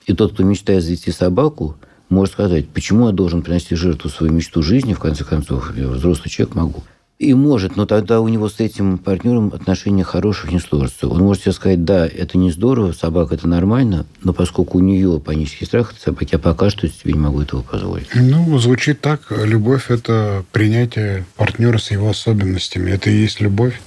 И 0.09 0.15
тот, 0.15 0.33
кто 0.33 0.43
мечтает 0.43 0.83
завести 0.83 1.13
собаку, 1.13 1.77
может 2.09 2.33
сказать, 2.33 2.69
почему 2.71 3.07
я 3.07 3.13
должен 3.13 3.43
принести 3.43 3.77
жертву 3.77 4.09
свою 4.09 4.33
мечту 4.33 4.63
жизни, 4.63 4.95
в 4.95 4.99
конце 4.99 5.23
концов, 5.23 5.77
я 5.77 5.87
взрослый 5.87 6.31
человек 6.31 6.55
могу. 6.55 6.83
И 7.19 7.35
может, 7.35 7.77
но 7.77 7.85
тогда 7.85 8.21
у 8.21 8.29
него 8.29 8.49
с 8.49 8.61
этим 8.61 8.97
партнером 8.97 9.49
отношения 9.49 10.05
хороших 10.05 10.53
не 10.53 10.61
сложатся. 10.61 11.09
Он 11.09 11.21
может 11.21 11.43
себе 11.43 11.53
сказать, 11.53 11.85
да, 11.85 12.07
это 12.07 12.39
не 12.39 12.51
здорово, 12.53 12.93
собака 12.93 13.35
это 13.35 13.49
нормально, 13.49 14.07
но 14.23 14.33
поскольку 14.33 14.79
у 14.79 14.81
нее 14.81 15.21
панический 15.21 15.67
страх 15.67 15.93
от 15.93 16.01
собаки, 16.01 16.31
я 16.33 16.39
пока 16.39 16.71
что 16.71 16.89
себе 16.89 17.13
не 17.13 17.19
могу 17.19 17.43
этого 17.43 17.63
позволить. 17.63 18.07
Ну, 18.15 18.57
звучит 18.59 19.01
так. 19.01 19.21
Любовь– 19.31 19.87
это 19.91 20.45
принятие 20.53 21.27
партнера 21.37 21.77
с 21.77 21.91
его 21.91 22.09
особенностями. 22.09 22.93
Это 22.93 23.11
и 23.11 23.17
есть 23.21 23.41
любовь. 23.41 23.79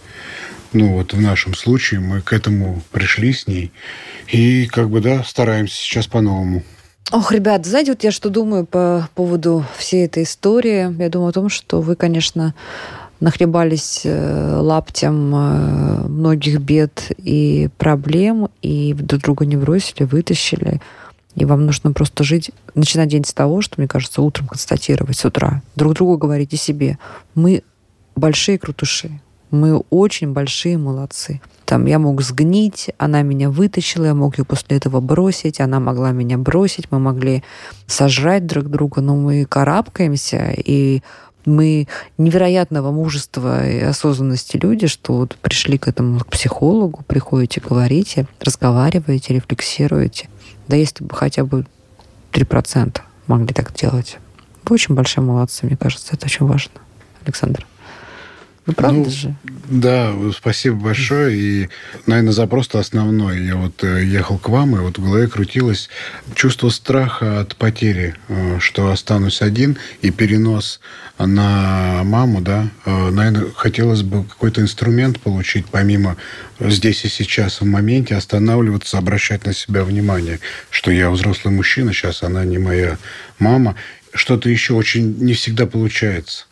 Ну, 0.73 0.93
вот 0.93 1.13
в 1.13 1.21
нашем 1.21 1.53
случае 1.53 1.99
мы 1.99 2.21
к 2.21 2.31
этому 2.33 2.81
пришли 2.91 3.33
с 3.33 3.47
ней. 3.47 3.71
И 4.27 4.67
как 4.67 4.89
бы, 4.89 5.01
да, 5.01 5.23
стараемся 5.23 5.75
сейчас 5.75 6.07
по-новому. 6.07 6.63
Ох, 7.11 7.33
ребят, 7.33 7.65
знаете, 7.65 7.91
вот 7.91 8.03
я 8.05 8.11
что 8.11 8.29
думаю 8.29 8.65
по 8.65 9.09
поводу 9.15 9.65
всей 9.77 10.05
этой 10.05 10.23
истории? 10.23 10.95
Я 10.97 11.09
думаю 11.09 11.29
о 11.29 11.33
том, 11.33 11.49
что 11.49 11.81
вы, 11.81 11.97
конечно, 11.97 12.53
нахлебались 13.19 14.01
э, 14.05 14.55
лаптем 14.61 15.35
э, 15.35 16.07
многих 16.07 16.61
бед 16.61 17.11
и 17.17 17.69
проблем, 17.77 18.49
и 18.61 18.93
друг 18.93 19.21
друга 19.21 19.45
не 19.45 19.57
бросили, 19.57 20.03
вытащили. 20.03 20.81
И 21.35 21.43
вам 21.43 21.65
нужно 21.65 21.91
просто 21.91 22.23
жить, 22.23 22.51
начинать 22.75 23.09
день 23.09 23.25
с 23.25 23.33
того, 23.33 23.61
что, 23.61 23.75
мне 23.77 23.87
кажется, 23.87 24.21
утром 24.21 24.47
констатировать 24.47 25.17
с 25.17 25.25
утра. 25.25 25.61
Друг 25.75 25.93
другу 25.93 26.17
говорите 26.17 26.55
себе, 26.55 26.97
мы 27.35 27.63
большие 28.15 28.57
крутыши, 28.57 29.21
мы 29.51 29.77
очень 29.89 30.33
большие 30.33 30.77
молодцы. 30.77 31.41
Там 31.65 31.85
я 31.85 31.99
мог 31.99 32.21
сгнить, 32.21 32.89
она 32.97 33.21
меня 33.21 33.49
вытащила, 33.49 34.05
я 34.05 34.13
мог 34.13 34.37
ее 34.37 34.45
после 34.45 34.77
этого 34.77 34.99
бросить, 34.99 35.61
она 35.61 35.79
могла 35.79 36.11
меня 36.11 36.37
бросить, 36.37 36.91
мы 36.91 36.99
могли 36.99 37.43
сожрать 37.87 38.45
друг 38.45 38.65
друга, 38.65 39.01
но 39.01 39.15
мы 39.15 39.45
карабкаемся, 39.45 40.53
и 40.57 41.01
мы 41.45 41.87
невероятного 42.17 42.91
мужества 42.91 43.67
и 43.67 43.79
осознанности 43.79 44.57
люди, 44.57 44.87
что 44.87 45.13
вот 45.13 45.37
пришли 45.37 45.77
к 45.77 45.87
этому 45.87 46.19
к 46.19 46.27
психологу, 46.27 47.03
приходите, 47.07 47.61
говорите, 47.61 48.27
разговариваете, 48.39 49.33
рефлексируете. 49.33 50.29
Да 50.67 50.75
если 50.75 51.03
бы 51.03 51.15
хотя 51.15 51.43
бы 51.43 51.65
3% 52.31 53.01
могли 53.27 53.53
так 53.53 53.73
делать. 53.73 54.17
Вы 54.65 54.75
очень 54.75 54.95
большие 54.95 55.23
молодцы, 55.23 55.65
мне 55.65 55.77
кажется, 55.77 56.13
это 56.13 56.25
очень 56.25 56.45
важно. 56.45 56.73
Александр. 57.23 57.65
Ну, 58.67 58.73
правда 58.73 58.99
Ну, 58.99 59.09
же? 59.09 59.35
Да, 59.69 60.13
спасибо 60.37 60.75
большое. 60.75 61.35
И, 61.35 61.69
наверное, 62.05 62.31
запрос-то 62.31 62.77
основной. 62.79 63.43
Я 63.43 63.55
вот 63.55 63.83
э, 63.83 64.03
ехал 64.05 64.37
к 64.37 64.49
вам, 64.49 64.75
и 64.75 64.79
вот 64.79 64.99
в 64.99 65.03
голове 65.03 65.27
крутилось 65.27 65.89
чувство 66.35 66.69
страха 66.69 67.39
от 67.39 67.55
потери, 67.55 68.15
э, 68.27 68.59
что 68.59 68.91
останусь 68.91 69.41
один, 69.41 69.77
и 70.03 70.11
перенос 70.11 70.79
на 71.17 72.03
маму, 72.03 72.41
да. 72.41 72.67
Э, 72.85 73.09
Наверное, 73.09 73.47
хотелось 73.55 74.03
бы 74.03 74.25
какой-то 74.25 74.61
инструмент 74.61 75.19
получить, 75.19 75.65
помимо 75.65 76.17
здесь 76.59 77.03
и 77.03 77.09
сейчас, 77.09 77.61
в 77.61 77.65
моменте, 77.65 78.15
останавливаться, 78.15 78.99
обращать 78.99 79.45
на 79.45 79.53
себя 79.53 79.83
внимание, 79.83 80.39
что 80.69 80.91
я 80.91 81.09
взрослый 81.09 81.51
мужчина, 81.53 81.93
сейчас 81.93 82.21
она 82.21 82.45
не 82.45 82.59
моя 82.59 82.99
мама. 83.39 83.75
Что-то 84.13 84.49
еще 84.49 84.73
очень 84.73 85.17
не 85.17 85.33
всегда 85.33 85.65
получается. 85.65 86.45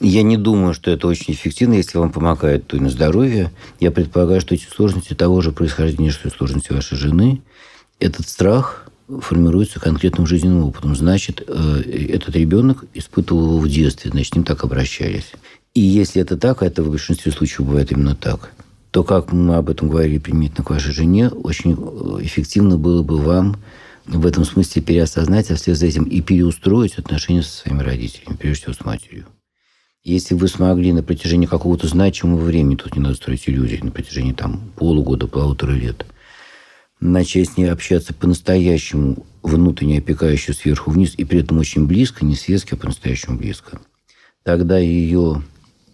Я 0.00 0.22
не 0.22 0.36
думаю, 0.36 0.74
что 0.74 0.90
это 0.90 1.06
очень 1.06 1.32
эффективно, 1.32 1.74
если 1.74 1.96
вам 1.98 2.12
помогает 2.12 2.66
то 2.66 2.76
и 2.76 2.80
на 2.80 2.90
здоровье. 2.90 3.50
Я 3.80 3.90
предполагаю, 3.90 4.40
что 4.40 4.54
эти 4.54 4.66
сложности 4.66 5.14
того 5.14 5.40
же 5.40 5.52
происхождения, 5.52 6.10
что 6.10 6.28
и 6.28 6.30
сложности 6.30 6.72
вашей 6.72 6.98
жены. 6.98 7.40
Этот 7.98 8.28
страх 8.28 8.90
формируется 9.20 9.80
конкретным 9.80 10.26
жизненным 10.26 10.64
опытом. 10.64 10.94
Значит, 10.94 11.42
э, 11.46 11.82
этот 12.10 12.36
ребенок 12.36 12.84
испытывал 12.92 13.44
его 13.46 13.58
в 13.58 13.68
детстве, 13.68 14.10
значит, 14.10 14.32
с 14.32 14.36
ним 14.36 14.44
так 14.44 14.64
обращались. 14.64 15.32
И 15.74 15.80
если 15.80 16.20
это 16.20 16.36
так, 16.36 16.62
а 16.62 16.66
это 16.66 16.82
в 16.82 16.90
большинстве 16.90 17.32
случаев 17.32 17.66
бывает 17.66 17.92
именно 17.92 18.14
так, 18.14 18.52
то, 18.90 19.04
как 19.04 19.32
мы 19.32 19.56
об 19.56 19.70
этом 19.70 19.88
говорили 19.88 20.18
применительно 20.18 20.64
к 20.64 20.70
вашей 20.70 20.92
жене, 20.92 21.28
очень 21.28 21.72
э, 21.72 22.24
эффективно 22.24 22.76
было 22.76 23.02
бы 23.02 23.18
вам 23.18 23.56
в 24.06 24.26
этом 24.26 24.44
смысле 24.44 24.82
переосознать, 24.82 25.50
а 25.50 25.56
вслед 25.56 25.76
за 25.76 25.86
этим 25.86 26.04
и 26.04 26.20
переустроить 26.20 26.98
отношения 26.98 27.42
со 27.42 27.50
своими 27.50 27.82
родителями, 27.82 28.36
прежде 28.36 28.62
всего 28.62 28.74
с 28.74 28.84
матерью. 28.84 29.26
Если 30.06 30.34
вы 30.34 30.46
смогли 30.46 30.92
на 30.92 31.02
протяжении 31.02 31.46
какого-то 31.46 31.88
значимого 31.88 32.38
времени, 32.38 32.76
тут 32.76 32.94
не 32.94 33.02
надо 33.02 33.16
строить 33.16 33.48
иллюзий, 33.48 33.80
на 33.82 33.90
протяжении 33.90 34.32
там 34.32 34.70
полугода, 34.76 35.26
полутора 35.26 35.72
лет, 35.72 36.06
начать 37.00 37.48
с 37.48 37.56
ней 37.56 37.64
общаться 37.64 38.14
по-настоящему, 38.14 39.26
внутренне 39.42 39.98
опекающе 39.98 40.52
сверху 40.52 40.92
вниз, 40.92 41.14
и 41.16 41.24
при 41.24 41.40
этом 41.40 41.58
очень 41.58 41.88
близко, 41.88 42.24
не 42.24 42.36
светски, 42.36 42.74
а 42.74 42.76
по-настоящему 42.76 43.36
близко, 43.36 43.80
тогда 44.44 44.78
ее, 44.78 45.42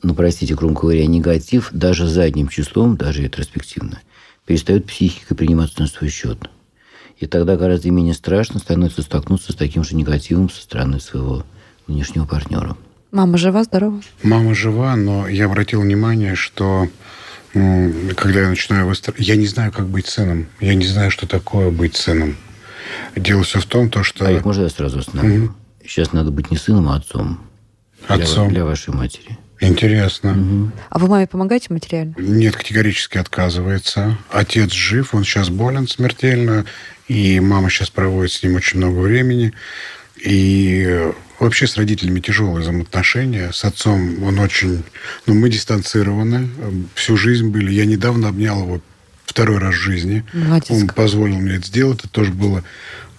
ну, 0.03 0.14
простите, 0.14 0.55
громко 0.55 0.83
говоря, 0.83 1.07
негатив 1.07 1.70
даже 1.72 2.07
задним 2.07 2.48
числом, 2.48 2.98
даже 2.98 3.22
ретроспективно, 3.22 4.03
перестает 4.44 4.85
психика 4.85 5.35
приниматься 5.35 5.81
на 5.81 5.87
свой 5.87 6.11
счет. 6.11 6.51
И 7.16 7.25
тогда 7.25 7.57
гораздо 7.57 7.90
менее 7.90 8.12
страшно 8.12 8.61
становится 8.61 9.01
столкнуться 9.01 9.53
с 9.53 9.57
таким 9.57 9.83
же 9.85 9.96
негативом 9.96 10.51
со 10.51 10.61
стороны 10.61 11.01
своего 11.01 11.46
внешнего 11.87 12.27
партнера. 12.27 12.77
Мама 13.12 13.37
жива, 13.38 13.64
здорова? 13.64 14.01
Мама 14.22 14.55
жива, 14.55 14.96
но 14.96 15.29
я 15.29 15.44
обратил 15.46 15.83
внимание, 15.83 16.35
что 16.35 16.88
м, 17.55 18.11
когда 18.16 18.40
я 18.40 18.48
начинаю 18.48 18.87
выстраивать... 18.87 19.27
Я 19.29 19.37
не 19.37 19.46
знаю, 19.46 19.70
как 19.70 19.87
быть 19.87 20.07
сыном. 20.07 20.46
Я 20.61 20.75
не 20.75 20.87
знаю, 20.87 21.11
что 21.11 21.27
такое 21.27 21.70
быть 21.70 21.94
сыном. 21.94 22.37
Дело 23.14 23.42
все 23.42 23.61
в 23.61 23.66
том, 23.66 23.90
то, 23.90 24.03
что... 24.03 24.27
А 24.27 24.33
их 24.33 24.44
можно 24.44 24.62
я 24.62 24.68
сразу 24.70 24.98
остановлю? 25.01 25.55
Сейчас 25.85 26.12
надо 26.12 26.31
быть 26.31 26.51
не 26.51 26.57
сыном, 26.57 26.88
а 26.88 26.96
отцом. 26.96 27.38
Для- 28.09 28.16
Отцом. 28.16 28.48
Для, 28.48 28.64
вашей 28.64 28.94
матери. 28.94 29.37
Интересно. 29.61 30.72
А 30.88 30.98
вы 30.98 31.07
маме 31.09 31.27
помогаете 31.27 31.66
материально? 31.72 32.14
Нет, 32.18 32.57
категорически 32.57 33.18
отказывается. 33.18 34.16
Отец 34.31 34.72
жив, 34.72 35.14
он 35.14 35.25
сейчас 35.25 35.51
болен 35.51 35.87
смертельно, 35.87 36.64
и 37.09 37.38
мама 37.40 37.68
сейчас 37.70 37.90
проводит 37.90 38.33
с 38.33 38.42
ним 38.42 38.57
очень 38.57 38.79
много 38.79 38.98
времени. 39.01 39.53
И 40.16 40.83
э, 40.88 41.12
вообще 41.42 41.66
с 41.66 41.76
родителями 41.76 42.20
тяжелые 42.20 42.62
взаимоотношения. 42.62 43.52
С 43.52 43.64
отцом 43.64 44.22
он 44.22 44.38
очень... 44.38 44.83
Ну, 45.26 45.35
мы 45.35 45.50
дистанцированы. 45.50 46.48
э, 46.59 46.72
Всю 46.94 47.16
жизнь 47.16 47.48
были. 47.48 47.72
Я 47.72 47.85
недавно 47.85 48.28
обнял 48.28 48.62
его 48.62 48.81
второй 49.24 49.59
раз 49.59 49.74
в 49.74 49.78
жизни. 49.78 50.24
Молодец. 50.33 50.70
Он 50.70 50.88
позволил 50.88 51.37
мне 51.37 51.57
это 51.57 51.66
сделать. 51.66 52.00
Это 52.00 52.09
тоже 52.09 52.33
было... 52.33 52.64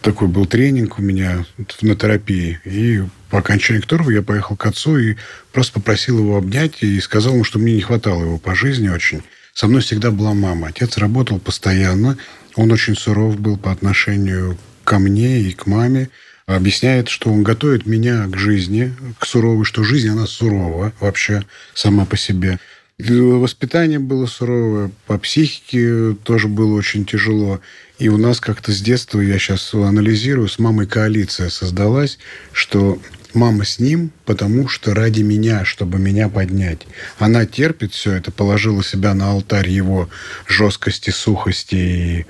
Такой 0.02 0.28
был 0.28 0.46
тренинг 0.46 1.00
у 1.00 1.02
меня 1.02 1.46
на 1.82 1.96
терапии. 1.96 2.60
И 2.66 3.04
по 3.30 3.40
окончании 3.40 3.80
которого 3.80 4.10
я 4.10 4.22
поехал 4.22 4.58
к 4.58 4.66
отцу 4.66 4.98
и 4.98 5.16
просто 5.54 5.74
попросил 5.76 6.20
его 6.20 6.38
обнять 6.38 6.84
и 6.84 7.00
сказал 7.00 7.36
ему, 7.36 7.46
что 7.46 7.58
мне 7.58 7.74
не 7.76 7.82
хватало 7.82 8.22
его 8.24 8.38
по 8.38 8.54
жизни 8.54 8.90
очень. 8.90 9.22
Со 9.54 9.68
мной 9.68 9.82
всегда 9.82 10.12
была 10.12 10.34
мама. 10.34 10.68
Отец 10.68 10.98
работал 10.98 11.40
постоянно. 11.40 12.18
Он 12.56 12.72
очень 12.72 12.98
суров 12.98 13.40
был 13.40 13.56
по 13.56 13.72
отношению 13.72 14.58
ко 14.84 15.00
мне 15.00 15.40
и 15.40 15.54
к 15.54 15.68
маме. 15.68 16.10
Объясняет, 16.46 17.08
что 17.08 17.32
он 17.32 17.44
готовит 17.44 17.86
меня 17.86 18.28
к 18.28 18.38
жизни, 18.38 18.94
к 19.20 19.26
суровой, 19.26 19.66
что 19.66 19.84
жизнь, 19.84 20.10
она 20.10 20.28
сурова 20.28 20.92
вообще 21.00 21.44
сама 21.74 22.06
по 22.06 22.18
себе. 22.18 22.60
Воспитание 23.00 24.00
было 24.00 24.26
суровое, 24.26 24.92
по 25.08 25.18
психике 25.18 26.16
тоже 26.24 26.48
было 26.48 26.76
очень 26.76 27.06
тяжело. 27.06 27.60
И 27.98 28.10
у 28.10 28.18
нас 28.18 28.40
как-то 28.40 28.72
с 28.72 28.82
детства, 28.82 29.20
я 29.20 29.40
сейчас 29.40 29.74
анализирую, 29.74 30.48
с 30.48 30.60
мамой 30.60 30.86
коалиция 30.86 31.50
создалась, 31.50 32.20
что 32.52 33.00
мама 33.34 33.66
с 33.66 33.80
ним, 33.80 34.12
потому 34.26 34.68
что 34.68 34.94
ради 34.94 35.22
меня, 35.22 35.66
чтобы 35.66 35.98
меня 35.98 36.30
поднять. 36.30 36.82
Она 37.18 37.46
терпит 37.46 37.94
все 37.94 38.14
это, 38.14 38.32
положила 38.32 38.84
себя 38.84 39.14
на 39.14 39.32
алтарь 39.32 39.70
его 39.70 40.10
жесткости, 40.48 41.10
сухости 41.10 41.76
и 41.76 42.26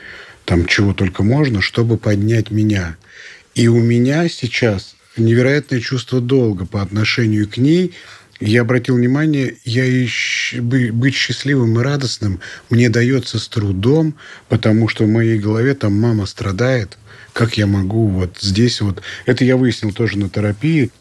там 0.45 0.65
чего 0.65 0.93
только 0.93 1.23
можно, 1.23 1.61
чтобы 1.61 1.97
поднять 1.97 2.51
меня. 2.51 2.95
И 3.55 3.67
у 3.67 3.79
меня 3.79 4.27
сейчас 4.29 4.95
невероятное 5.15 5.79
чувство 5.79 6.19
долга 6.21 6.65
по 6.65 6.81
отношению 6.81 7.47
к 7.47 7.57
ней. 7.57 7.93
Я 8.39 8.61
обратил 8.61 8.95
внимание, 8.95 9.57
я 9.63 9.85
и 9.85 10.05
щ- 10.07 10.59
бы- 10.59 10.91
быть 10.91 11.15
счастливым 11.15 11.79
и 11.79 11.83
радостным 11.83 12.39
мне 12.69 12.89
дается 12.89 13.39
с 13.39 13.47
трудом, 13.47 14.15
потому 14.49 14.87
что 14.87 15.05
в 15.05 15.07
моей 15.07 15.37
голове 15.37 15.75
там 15.75 15.93
мама 15.93 16.25
страдает. 16.25 16.97
Как 17.31 17.57
я 17.57 17.67
могу 17.67 18.07
вот 18.07 18.37
здесь 18.41 18.81
вот... 18.81 19.01
Это 19.25 19.45
я 19.45 19.55
выяснил 19.55 19.93
тоже 19.93 20.17
на 20.17 20.29
терапии. 20.29 20.91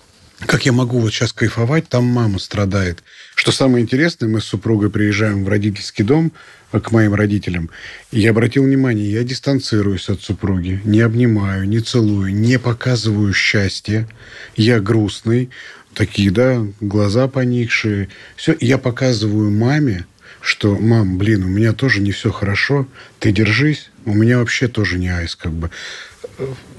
Как 0.46 0.66
я 0.66 0.72
могу 0.72 0.98
вот 0.98 1.12
сейчас 1.12 1.32
кайфовать, 1.32 1.88
там 1.88 2.04
мама 2.04 2.38
страдает. 2.38 3.02
Что 3.34 3.52
самое 3.52 3.82
интересное, 3.82 4.28
мы 4.28 4.40
с 4.40 4.44
супругой 4.44 4.90
приезжаем 4.90 5.44
в 5.44 5.48
родительский 5.48 6.04
дом 6.04 6.32
к 6.80 6.90
моим 6.90 7.14
родителям. 7.14 7.70
И 8.10 8.20
я 8.20 8.30
обратил 8.30 8.64
внимание, 8.64 9.10
я 9.10 9.24
дистанцируюсь 9.24 10.08
от 10.08 10.22
супруги, 10.22 10.80
не 10.84 11.00
обнимаю, 11.00 11.68
не 11.68 11.80
целую, 11.80 12.34
не 12.34 12.58
показываю 12.58 13.32
счастья. 13.32 14.08
Я 14.56 14.80
грустный, 14.80 15.50
такие, 15.94 16.30
да, 16.30 16.64
глаза 16.80 17.28
поникшие. 17.28 18.08
Все, 18.36 18.56
я 18.60 18.78
показываю 18.78 19.50
маме, 19.50 20.06
что, 20.40 20.76
мам, 20.76 21.18
блин, 21.18 21.44
у 21.44 21.48
меня 21.48 21.72
тоже 21.72 22.00
не 22.00 22.10
все 22.10 22.30
хорошо, 22.30 22.88
ты 23.20 23.32
держись, 23.32 23.90
у 24.04 24.14
меня 24.14 24.38
вообще 24.38 24.68
тоже 24.68 24.98
не 24.98 25.08
айс, 25.08 25.36
как 25.36 25.52
бы. 25.52 25.70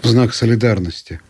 В 0.02 0.08
знак 0.08 0.34
солидарности. 0.34 1.22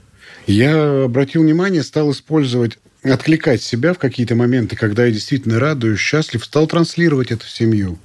Я 0.48 1.04
обратил 1.04 1.44
внимание, 1.44 1.84
стал 1.84 2.12
использовать, 2.12 2.80
откликать 3.04 3.62
себя 3.62 3.94
в 3.94 4.00
какие-то 4.00 4.36
моменты, 4.36 4.76
когда 4.76 5.06
я 5.06 5.12
действительно 5.12 5.60
радуюсь, 5.60 6.00
счастлив, 6.00 6.44
стал 6.44 6.68
транслировать 6.68 7.32
это 7.32 7.46
в 7.46 7.50
семью. 7.50 8.00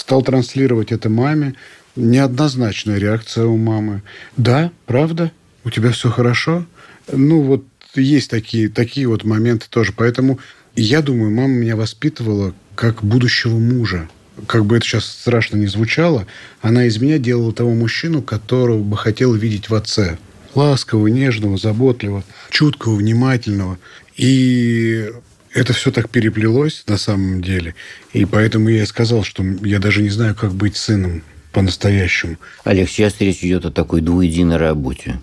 Стал 0.00 0.22
транслировать 0.22 0.92
это 0.92 1.10
маме. 1.10 1.56
Неоднозначная 1.94 2.96
реакция 2.96 3.44
у 3.44 3.58
мамы. 3.58 4.02
Да, 4.34 4.72
правда? 4.86 5.30
У 5.62 5.68
тебя 5.68 5.90
все 5.92 6.08
хорошо? 6.08 6.64
Ну, 7.12 7.42
вот 7.42 7.66
есть 7.94 8.30
такие, 8.30 8.70
такие 8.70 9.06
вот 9.06 9.24
моменты 9.24 9.66
тоже. 9.68 9.92
Поэтому 9.94 10.38
я 10.74 11.02
думаю, 11.02 11.30
мама 11.30 11.52
меня 11.52 11.76
воспитывала 11.76 12.54
как 12.76 13.04
будущего 13.04 13.58
мужа. 13.58 14.08
Как 14.46 14.64
бы 14.64 14.78
это 14.78 14.86
сейчас 14.86 15.04
страшно 15.04 15.58
не 15.58 15.66
звучало, 15.66 16.26
она 16.62 16.86
из 16.86 16.98
меня 16.98 17.18
делала 17.18 17.52
того 17.52 17.74
мужчину, 17.74 18.22
которого 18.22 18.82
бы 18.82 18.96
хотела 18.96 19.34
видеть 19.34 19.68
в 19.68 19.74
отце. 19.74 20.16
Ласкового, 20.54 21.08
нежного, 21.08 21.58
заботливого, 21.58 22.24
чуткого, 22.48 22.94
внимательного. 22.94 23.78
И 24.16 25.12
это 25.52 25.72
все 25.72 25.90
так 25.90 26.08
переплелось 26.10 26.84
на 26.86 26.96
самом 26.96 27.42
деле. 27.42 27.74
И 28.12 28.24
поэтому 28.24 28.68
я 28.68 28.82
и 28.82 28.86
сказал, 28.86 29.24
что 29.24 29.42
я 29.62 29.78
даже 29.78 30.02
не 30.02 30.10
знаю, 30.10 30.34
как 30.34 30.52
быть 30.52 30.76
сыном 30.76 31.22
по-настоящему. 31.52 32.36
Олег, 32.64 32.88
сейчас 32.88 33.20
речь 33.20 33.42
идет 33.42 33.64
о 33.64 33.70
такой 33.70 34.00
двуединой 34.00 34.56
работе. 34.56 35.20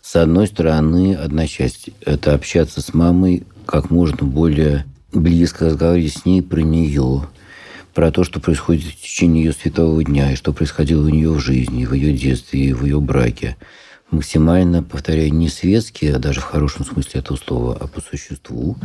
С 0.00 0.16
одной 0.16 0.46
стороны, 0.46 1.14
одна 1.14 1.46
часть– 1.46 1.90
это 2.00 2.34
общаться 2.34 2.80
с 2.80 2.94
мамой 2.94 3.44
как 3.66 3.90
можно 3.90 4.26
более 4.26 4.86
близко, 5.12 5.66
разговаривать 5.66 6.14
с 6.14 6.24
ней 6.24 6.40
про 6.42 6.60
нее, 6.60 7.28
про 7.92 8.10
то, 8.10 8.24
что 8.24 8.40
происходит 8.40 8.84
в 8.84 9.02
течение 9.02 9.44
ее 9.44 9.52
светового 9.52 10.02
дня, 10.02 10.32
и 10.32 10.36
что 10.36 10.54
происходило 10.54 11.04
у 11.04 11.10
нее 11.10 11.30
в 11.30 11.40
жизни, 11.40 11.84
в 11.84 11.92
ее 11.92 12.14
детстве, 12.14 12.60
и 12.60 12.72
в 12.72 12.84
ее 12.84 13.00
браке. 13.00 13.56
Максимально, 14.10 14.82
повторяю, 14.82 15.34
не 15.34 15.50
светские, 15.50 16.14
а 16.14 16.18
даже 16.18 16.40
в 16.40 16.44
хорошем 16.44 16.86
смысле 16.86 17.20
этого 17.20 17.36
слова, 17.36 17.76
а 17.78 17.86
по 17.86 18.00
существу. 18.00 18.78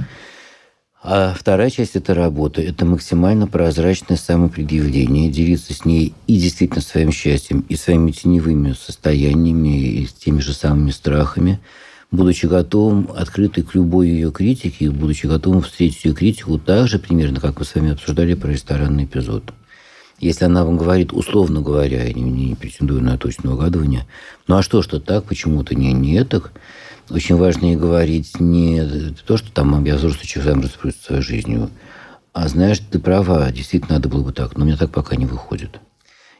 А 1.05 1.33
вторая 1.37 1.69
часть 1.69 1.97
этой 1.97 2.15
работы– 2.15 2.61
это 2.65 2.85
максимально 2.85 3.45
прозрачное 3.45 4.15
самопредъявление, 4.15 5.29
делиться 5.29 5.73
с 5.73 5.83
ней 5.83 6.13
и 6.27 6.37
действительно 6.37 6.79
своим 6.79 7.11
счастьем, 7.11 7.65
и 7.67 7.75
своими 7.75 8.11
теневыми 8.11 8.71
состояниями, 8.71 9.81
и 9.81 10.07
с 10.07 10.13
теми 10.13 10.39
же 10.39 10.53
самыми 10.53 10.91
страхами, 10.91 11.59
будучи 12.09 12.45
готовым, 12.45 13.09
открытый 13.13 13.65
к 13.65 13.75
любой 13.75 14.07
ее 14.07 14.31
критике, 14.31 14.89
будучи 14.91 15.25
готовым 15.25 15.63
встретить 15.63 16.05
ее 16.05 16.13
критику 16.13 16.57
так 16.57 16.87
же 16.87 16.99
примерно, 16.99 17.41
как 17.41 17.59
вы 17.59 17.65
с 17.65 17.75
вами 17.75 17.91
обсуждали 17.91 18.33
про 18.33 18.51
ресторанный 18.51 19.03
эпизод. 19.03 19.51
Если 20.21 20.45
она 20.45 20.63
вам 20.63 20.77
говорит, 20.77 21.11
условно 21.11 21.59
говоря, 21.59 22.05
я 22.05 22.13
не, 22.13 22.21
не 22.21 22.55
претендую 22.55 23.03
на 23.03 23.17
точное 23.17 23.51
угадывание, 23.51 24.07
ну 24.47 24.55
а 24.55 24.63
что, 24.63 24.81
что 24.81 25.01
так, 25.01 25.25
почему-то 25.25 25.75
не, 25.75 25.91
не 25.91 26.23
так, 26.23 26.53
очень 27.09 27.35
важно 27.35 27.65
ей 27.65 27.75
говорить 27.75 28.39
не 28.39 29.13
то, 29.25 29.37
что 29.37 29.51
там 29.51 29.83
я 29.85 29.95
взрослый 29.95 30.25
человек, 30.25 30.53
сам 30.53 30.63
распоряжаюсь 30.63 31.03
своей 31.03 31.21
жизнью, 31.21 31.69
а 32.33 32.47
знаешь, 32.47 32.79
ты 32.79 32.99
права, 32.99 33.51
действительно 33.51 33.95
надо 33.95 34.09
было 34.09 34.23
бы 34.23 34.33
так, 34.33 34.57
но 34.57 34.63
у 34.63 34.67
меня 34.67 34.77
так 34.77 34.91
пока 34.91 35.15
не 35.15 35.25
выходит. 35.25 35.79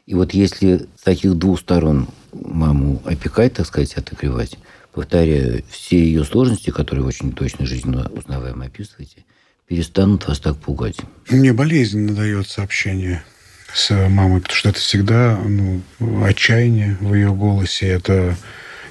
И 0.06 0.14
вот 0.14 0.34
если 0.34 0.86
с 0.98 1.02
таких 1.02 1.34
двух 1.34 1.60
сторон 1.60 2.08
маму 2.32 3.00
опекать, 3.04 3.54
так 3.54 3.66
сказать, 3.66 3.94
отогревать, 3.94 4.58
повторяю, 4.92 5.62
все 5.70 5.98
ее 5.98 6.24
сложности, 6.24 6.70
которые 6.70 7.06
очень 7.06 7.32
точно 7.32 7.64
жизненно 7.64 8.10
узнаваемо 8.10 8.66
описываете, 8.66 9.24
перестанут 9.66 10.26
вас 10.26 10.40
так 10.40 10.56
пугать. 10.56 10.96
Мне 11.30 11.52
болезненно 11.52 12.14
дается 12.14 12.62
общение 12.62 13.24
с 13.72 13.90
мамой, 13.90 14.40
потому 14.40 14.56
что 14.56 14.68
это 14.68 14.78
всегда 14.78 15.38
ну, 15.38 15.80
отчаяние 16.24 16.96
в 17.00 17.14
ее 17.14 17.32
голосе. 17.32 17.88
Это 17.88 18.36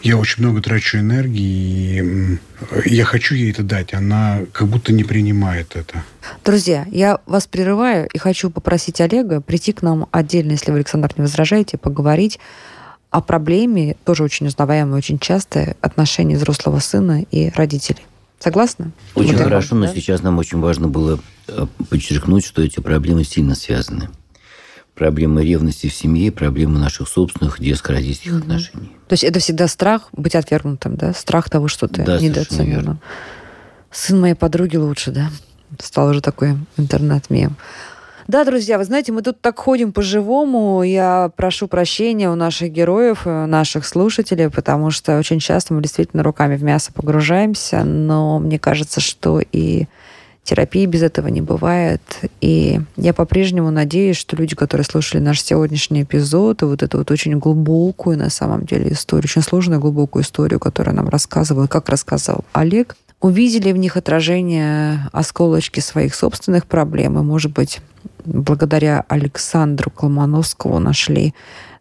я 0.04 0.18
очень 0.18 0.43
много 0.43 0.62
трачу 0.62 0.97
энергии, 0.97 2.39
и 2.86 2.93
я 2.93 3.06
хочу 3.06 3.36
ей 3.36 3.51
это 3.51 3.64
дать. 3.64 3.93
Она 3.93 4.41
как 4.51 4.68
будто 4.68 4.91
не 4.91 5.06
принимает 5.06 5.76
это. 5.76 6.04
Друзья, 6.43 6.86
я 6.91 7.20
вас 7.26 7.47
прерываю 7.47 8.10
и 8.14 8.18
хочу 8.18 8.49
попросить 8.49 8.99
Олега 8.99 9.39
прийти 9.39 9.72
к 9.72 9.82
нам 9.82 10.08
отдельно, 10.12 10.51
если 10.51 10.72
вы, 10.72 10.78
Александр, 10.78 11.10
не 11.16 11.22
возражаете, 11.22 11.78
поговорить 11.78 12.39
о 13.12 13.22
проблеме, 13.22 13.95
тоже 14.04 14.24
очень 14.24 14.47
узнаваемой, 14.47 14.97
очень 14.97 15.20
часто, 15.20 15.76
отношений 15.80 16.36
взрослого 16.36 16.80
сына 16.80 17.24
и 17.32 17.49
родителей. 17.56 18.04
Согласны? 18.39 18.91
Очень 19.16 19.38
вот 19.38 19.43
хорошо, 19.43 19.76
но 19.76 19.86
да? 19.86 19.93
сейчас 19.93 20.22
нам 20.22 20.38
очень 20.38 20.60
важно 20.60 20.89
было 20.89 21.20
э, 21.47 21.66
подчеркнуть, 21.89 22.45
что 22.45 22.62
эти 22.62 22.82
проблемы 22.82 23.24
сильно 23.24 23.56
связаны 23.56 24.10
проблемы 24.95 25.43
ревности 25.43 25.87
в 25.87 25.93
семье, 25.93 26.31
проблемы 26.31 26.79
наших 26.79 27.07
собственных 27.07 27.59
детско-родительских 27.59 28.33
угу. 28.33 28.39
отношений. 28.39 28.91
То 29.07 29.13
есть 29.13 29.23
это 29.23 29.39
всегда 29.39 29.67
страх 29.67 30.09
быть 30.11 30.35
отвергнутым, 30.35 30.95
да? 30.95 31.13
Страх 31.13 31.49
того, 31.49 31.67
что 31.67 31.87
ты 31.87 32.03
да, 32.03 32.19
недооценен. 32.19 32.99
Сын 33.91 34.19
моей 34.19 34.35
подруги 34.35 34.77
лучше, 34.77 35.11
да? 35.11 35.29
Стал 35.79 36.09
уже 36.09 36.21
такой 36.21 36.57
интернет-мем. 36.77 37.57
Да, 38.27 38.45
друзья, 38.45 38.77
вы 38.77 38.85
знаете, 38.85 39.11
мы 39.11 39.21
тут 39.21 39.41
так 39.41 39.59
ходим 39.59 39.91
по-живому. 39.91 40.81
Я 40.83 41.31
прошу 41.35 41.67
прощения 41.67 42.29
у 42.29 42.35
наших 42.35 42.71
героев, 42.71 43.23
э, 43.25 43.45
наших 43.45 43.85
слушателей, 43.85 44.49
потому 44.49 44.91
что 44.91 45.17
очень 45.17 45.39
часто 45.39 45.73
мы 45.73 45.81
действительно 45.81 46.23
руками 46.23 46.55
в 46.55 46.63
мясо 46.63 46.93
погружаемся, 46.93 47.83
но 47.83 48.39
мне 48.39 48.59
кажется, 48.59 49.01
что 49.01 49.41
и 49.51 49.87
Терапии 50.43 50.85
без 50.85 51.01
этого 51.01 51.27
не 51.27 51.41
бывает. 51.41 52.01
И 52.41 52.81
я 52.97 53.13
по-прежнему 53.13 53.71
надеюсь, 53.71 54.17
что 54.17 54.35
люди, 54.35 54.55
которые 54.55 54.85
слушали 54.85 55.21
наш 55.21 55.41
сегодняшний 55.41 56.03
эпизод, 56.03 56.61
и 56.61 56.65
вот 56.65 56.83
эту 56.83 56.97
вот 56.97 57.11
очень 57.11 57.39
глубокую, 57.39 58.17
на 58.17 58.29
самом 58.29 58.65
деле, 58.65 58.91
историю, 58.91 59.25
очень 59.25 59.41
сложную 59.41 59.79
глубокую 59.79 60.23
историю, 60.23 60.59
которую 60.59 60.95
нам 60.95 61.07
рассказывал, 61.07 61.67
как 61.67 61.87
рассказал 61.87 62.43
Олег, 62.51 62.97
увидели 63.21 63.71
в 63.71 63.77
них 63.77 63.95
отражение 63.95 65.07
осколочки 65.13 65.79
своих 65.79 66.13
собственных 66.13 66.65
проблем, 66.65 67.17
и, 67.17 67.23
может 67.23 67.53
быть, 67.53 67.79
благодаря 68.25 69.05
Александру 69.07 69.89
Колмановскому 69.89 70.79
нашли 70.79 71.33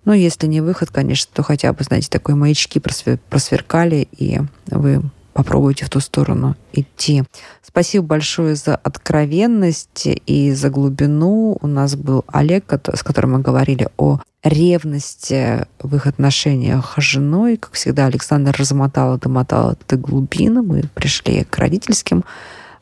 ну, 0.04 0.12
если 0.12 0.48
не 0.48 0.60
выход, 0.60 0.90
конечно, 0.90 1.30
то 1.32 1.42
хотя 1.42 1.72
бы, 1.72 1.84
знаете, 1.84 2.08
такой 2.10 2.34
маячки 2.34 2.80
просверкали, 2.80 4.08
и 4.16 4.40
вы 4.66 5.02
попробуйте 5.32 5.84
в 5.84 5.90
ту 5.90 6.00
сторону 6.00 6.56
идти. 6.72 7.24
Спасибо 7.62 8.04
большое 8.04 8.54
за 8.54 8.76
откровенность 8.76 10.06
и 10.26 10.52
за 10.52 10.70
глубину. 10.70 11.56
У 11.60 11.66
нас 11.66 11.96
был 11.96 12.24
Олег, 12.26 12.64
с 12.72 13.02
которым 13.02 13.32
мы 13.32 13.38
говорили 13.40 13.88
о 13.96 14.20
ревности 14.42 15.66
в 15.78 15.94
их 15.94 16.06
отношениях 16.06 16.94
с 16.98 17.02
женой. 17.02 17.56
Как 17.56 17.72
всегда, 17.72 18.06
Александр 18.06 18.54
размотал 18.58 19.16
и 19.16 19.20
домотал 19.20 19.76
до 19.88 19.96
глубины. 19.96 20.62
Мы 20.62 20.82
пришли 20.94 21.44
к 21.44 21.58
родительским 21.58 22.24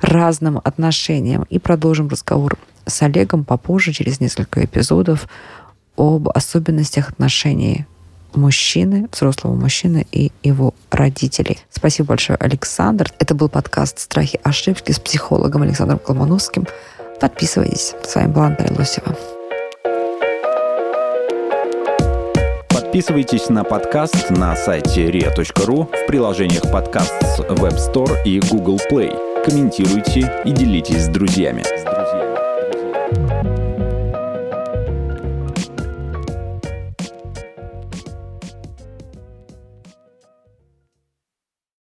разным 0.00 0.60
отношениям 0.62 1.44
и 1.50 1.58
продолжим 1.58 2.08
разговор 2.08 2.56
с 2.86 3.02
Олегом 3.02 3.44
попозже, 3.44 3.92
через 3.92 4.20
несколько 4.20 4.64
эпизодов, 4.64 5.28
об 5.96 6.28
особенностях 6.30 7.10
отношений 7.10 7.86
мужчины, 8.34 9.08
взрослого 9.12 9.54
мужчины 9.54 10.06
и 10.12 10.32
его 10.42 10.74
родителей. 10.90 11.58
Спасибо 11.70 12.08
большое, 12.08 12.36
Александр. 12.36 13.12
Это 13.18 13.34
был 13.34 13.48
подкаст 13.48 13.98
«Страхи 13.98 14.40
ошибки» 14.42 14.92
с 14.92 14.98
психологом 14.98 15.62
Александром 15.62 15.98
Колмановским. 15.98 16.66
Подписывайтесь. 17.20 17.94
С 18.02 18.14
вами 18.14 18.32
была 18.32 18.46
Андрея 18.46 18.72
Лосева. 18.76 19.16
Подписывайтесь 22.68 23.48
на 23.48 23.62
подкаст 23.62 24.30
на 24.30 24.56
сайте 24.56 25.08
ria.ru 25.10 25.86
в 25.86 26.06
приложениях 26.06 26.62
подкаст 26.72 27.14
с 27.22 27.38
Web 27.38 27.76
Store 27.76 28.20
и 28.24 28.40
Google 28.40 28.80
Play. 28.90 29.44
Комментируйте 29.44 30.42
и 30.44 30.50
делитесь 30.50 31.04
с 31.04 31.08
друзьями. 31.08 31.62